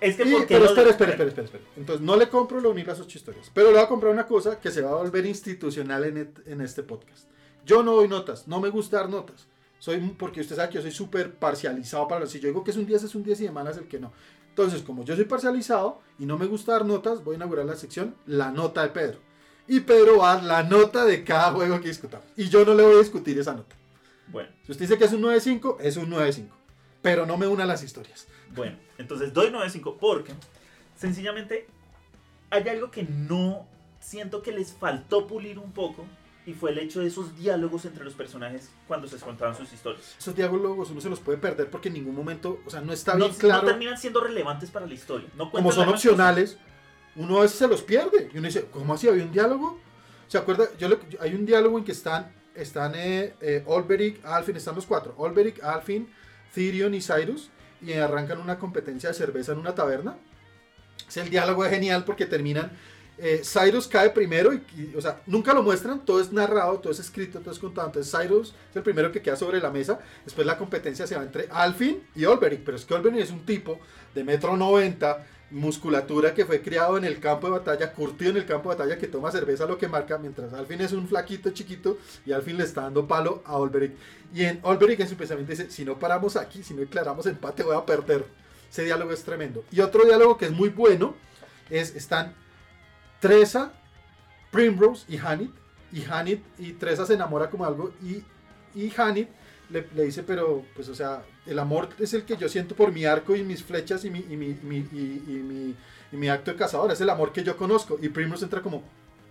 [0.00, 1.64] Es que Y- porque pero lo- espera, espera, espera, espera, espera.
[1.76, 3.50] Entonces, no le compro lo unir las ocho historias.
[3.52, 6.46] Pero le voy a comprar una cosa que se va a volver institucional en, et-
[6.46, 7.24] en este podcast.
[7.64, 9.46] Yo no doy notas, no me gusta dar notas.
[9.86, 12.32] Soy, porque usted sabe que yo soy súper parcializado para los.
[12.32, 14.00] Si yo digo que es un 10, es un 10 y de malas el que
[14.00, 14.12] no.
[14.48, 17.76] Entonces, como yo soy parcializado y no me gusta dar notas, voy a inaugurar la
[17.76, 19.20] sección La nota de Pedro.
[19.68, 22.26] Y Pedro va a dar la nota de cada juego que discutamos.
[22.36, 23.76] Y yo no le voy a discutir esa nota.
[24.26, 26.48] Bueno, Si usted dice que es un 9-5, es un 9-5.
[27.00, 28.26] Pero no me una las historias.
[28.56, 30.32] bueno, entonces doy 9.5 porque
[30.96, 31.68] sencillamente
[32.50, 33.68] hay algo que no
[34.00, 36.06] siento que les faltó pulir un poco
[36.46, 40.14] y fue el hecho de esos diálogos entre los personajes cuando se contaban sus historias.
[40.18, 43.14] Esos diálogos uno se los puede perder porque en ningún momento, o sea, no está
[43.14, 43.66] No, bien no claro.
[43.66, 45.28] terminan siendo relevantes para la historia.
[45.36, 46.56] No como son opcionales,
[47.16, 48.30] uno a veces se los pierde.
[48.32, 49.08] Y uno dice, ¿cómo así?
[49.08, 49.80] ¿Había un diálogo?
[50.28, 50.66] ¿Se acuerda?
[50.78, 54.86] Yo le- hay un diálogo en que están, están eh, eh, Olberic, Alfin, están los
[54.86, 55.14] cuatro.
[55.18, 56.08] Olberic, Alfin,
[56.54, 57.50] Thirion y Cyrus.
[57.82, 60.16] Y arrancan una competencia de cerveza en una taberna.
[61.08, 62.70] Es el diálogo es genial porque terminan.
[63.18, 66.98] Eh, Cyrus cae primero y, o sea, nunca lo muestran, todo es narrado, todo es
[66.98, 67.86] escrito, todo es contado.
[67.86, 69.98] Entonces Cyrus es el primero que queda sobre la mesa.
[70.24, 73.46] Después la competencia se va entre Alfin y Olberic, pero es que Olberic es un
[73.46, 73.78] tipo
[74.14, 78.46] de metro 90, musculatura que fue criado en el campo de batalla, curtido en el
[78.46, 81.98] campo de batalla, que toma cerveza lo que marca, mientras Alfin es un flaquito chiquito
[82.24, 83.92] y Alfin le está dando palo a Olberic.
[84.34, 87.62] Y en Olberic en su pensamiento dice, si no paramos aquí, si no declaramos empate,
[87.62, 88.24] voy a perder.
[88.70, 89.64] Ese diálogo es tremendo.
[89.70, 91.14] Y otro diálogo que es muy bueno
[91.70, 92.34] es, están
[93.20, 93.72] Tresa,
[94.50, 95.50] Primrose y Hanit.
[95.92, 98.22] Y Hanit y Tresa se enamora como algo y,
[98.78, 99.28] y Hanit
[99.70, 102.92] le, le dice, pero pues o sea, el amor es el que yo siento por
[102.92, 105.74] mi arco y mis flechas y mi, y mi, y mi, y-
[106.12, 107.98] y mi- acto de cazador, es el amor que yo conozco.
[108.00, 108.82] Y Primrose entra como,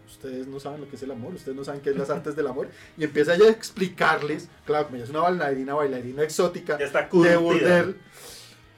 [0.08, 2.36] ustedes no saben lo que es el amor, ustedes no saben qué es las artes
[2.36, 2.68] del amor.
[2.98, 7.08] Y empieza ella a explicarles, claro, como ella es una bailarina, bailarina exótica, Ya está
[7.12, 7.98] de burdel.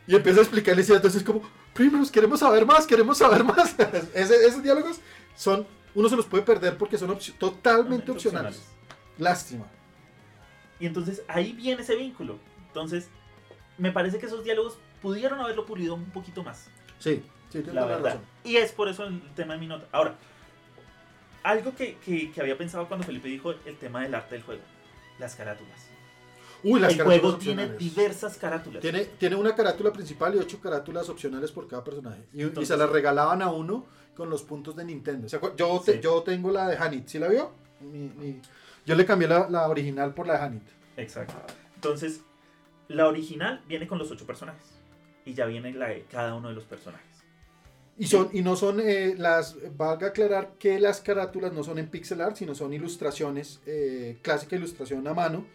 [0.07, 1.41] Y empieza a explicarles y entonces como,
[1.77, 3.75] Primrose, queremos saber más, queremos saber más.
[4.13, 4.99] Ese- esos diálogos
[5.35, 5.65] son,
[5.95, 8.63] uno se los puede perder porque son totalmente opcionales.
[9.17, 9.65] Lástima.
[10.79, 12.39] Y entonces ahí viene ese vínculo.
[12.67, 13.07] Entonces,
[13.77, 16.67] me parece que esos diálogos pudieron haberlo pulido un poquito más.
[16.99, 18.03] Sí, sí, la verdad.
[18.05, 18.21] razón.
[18.43, 19.85] Y es por eso el tema de mi nota.
[19.91, 20.15] Ahora,
[21.43, 24.61] algo que, que- que había pensado cuando Felipe dijo el tema del arte del juego.
[25.19, 25.87] Las carátulas.
[26.63, 27.95] Uy, las el juego tiene opcionales.
[27.95, 28.81] diversas carátulas.
[28.81, 32.23] Tiene, tiene una carátula principal y ocho carátulas opcionales por cada personaje.
[32.33, 33.85] Y, y Entonces- se las regalaban a uno
[34.15, 35.29] con los puntos de Nintendo.
[35.29, 35.99] ¿Se acuer- Yo, te- Sí.
[36.01, 37.51] yo tengo la de Hanit, ¿sí la vio?
[37.81, 38.41] Mi- mi-
[38.85, 40.63] yo le cambié la, la original por la de Hanit.
[40.97, 41.35] Exacto.
[41.75, 42.21] Entonces,
[42.87, 44.63] la original viene con los ocho personajes.
[45.25, 47.05] Y ya viene la de cada uno de los personajes.
[47.99, 51.87] Y, son, y no son eh, las, valga aclarar que las carátulas no son en
[51.89, 55.45] pixel art, sino son ilustraciones, eh, clásica ilustración a mano.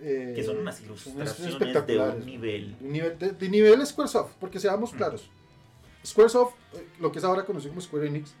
[0.00, 2.76] Eh, Que son unas son ilustraciones de un nivel.
[2.80, 4.96] Un nivel de, de nivel Squaresoft, porque seamos Mm.
[4.96, 5.30] claros.
[6.04, 8.34] Squaresoft, eh, lo que es ahora conocido como Square Enix,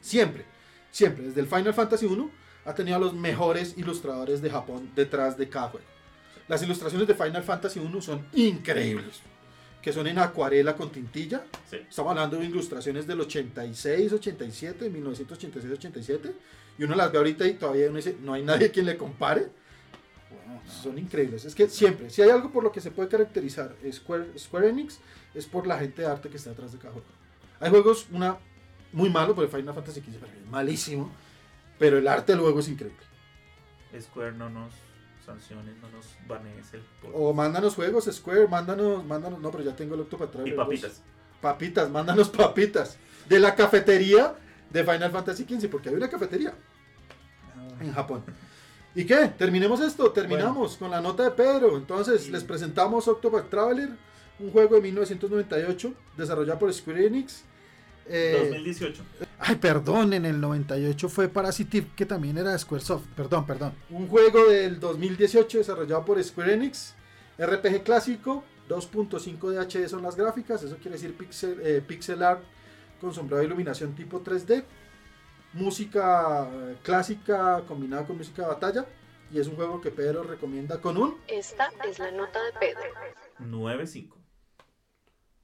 [0.00, 0.44] siempre,
[0.90, 2.30] siempre, desde el Final Fantasy 1,
[2.64, 5.86] ha tenido a los mejores ilustradores de Japón detrás de cada juego.
[6.48, 9.20] Las ilustraciones de Final Fantasy 1 son increíbles,
[9.80, 11.44] que son en acuarela con tintilla.
[11.70, 11.76] Sí.
[11.88, 16.32] Estamos hablando de ilustraciones del 86, 87, 1986, 87,
[16.78, 19.48] y uno las ve ahorita y todavía uno dice, no hay nadie quien le compare.
[20.82, 21.44] Son increíbles.
[21.44, 24.98] Es que siempre, si hay algo por lo que se puede caracterizar Square, Square Enix,
[25.34, 27.08] es por la gente de arte que está detrás de cada juego.
[27.60, 28.38] Hay juegos, una
[28.92, 31.10] muy malo, porque Final Fantasy XV para es malísimo,
[31.78, 32.98] pero el arte del juego es increíble.
[34.00, 34.72] Square no nos
[35.24, 36.82] sancione, no nos banees el.
[37.12, 40.66] O mándanos juegos, Square, mándanos, mándanos, no, pero ya tengo el Octopath Traveler Y 2.
[40.66, 41.02] papitas.
[41.40, 42.98] Papitas, mándanos papitas.
[43.28, 44.34] De la cafetería
[44.70, 46.54] de Final Fantasy XV, porque hay una cafetería
[47.80, 48.22] en Japón.
[48.94, 49.30] ¿Y qué?
[49.38, 51.76] Terminemos esto, terminamos con la nota de Pedro.
[51.76, 52.30] Entonces, Sí.
[52.30, 53.90] les presentamos Octopath Traveler,
[54.40, 57.44] un juego de 1998, desarrollado por Square Enix.
[58.06, 59.02] Eh, 2018.
[59.38, 63.04] Ay, perdón, en el 98 fue Parasitive, que también era de Squaresoft.
[63.14, 63.72] Perdón, perdón.
[63.90, 66.94] un juego del 2018 desarrollado por Square Enix,
[67.38, 72.40] RPG clásico, 2.5 de HD son las gráficas, eso quiere decir pixel, eh, pixel art
[73.00, 74.64] con sombreado de iluminación tipo 3D,
[75.52, 78.86] música eh, clásica combinada con música de batalla,
[79.32, 81.16] y es un juego que Pedro recomienda con un...
[81.28, 82.82] Esta es la nota de Pedro.
[83.38, 84.14] 9.5.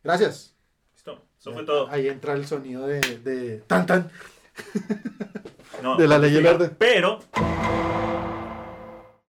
[0.03, 0.57] Gracias.
[0.95, 1.25] Listo.
[1.39, 1.89] Eso fue todo.
[1.89, 4.11] Ahí entra el sonido de, de tan tan.
[5.83, 6.75] No, de la ley y el orden.
[6.79, 7.21] Pero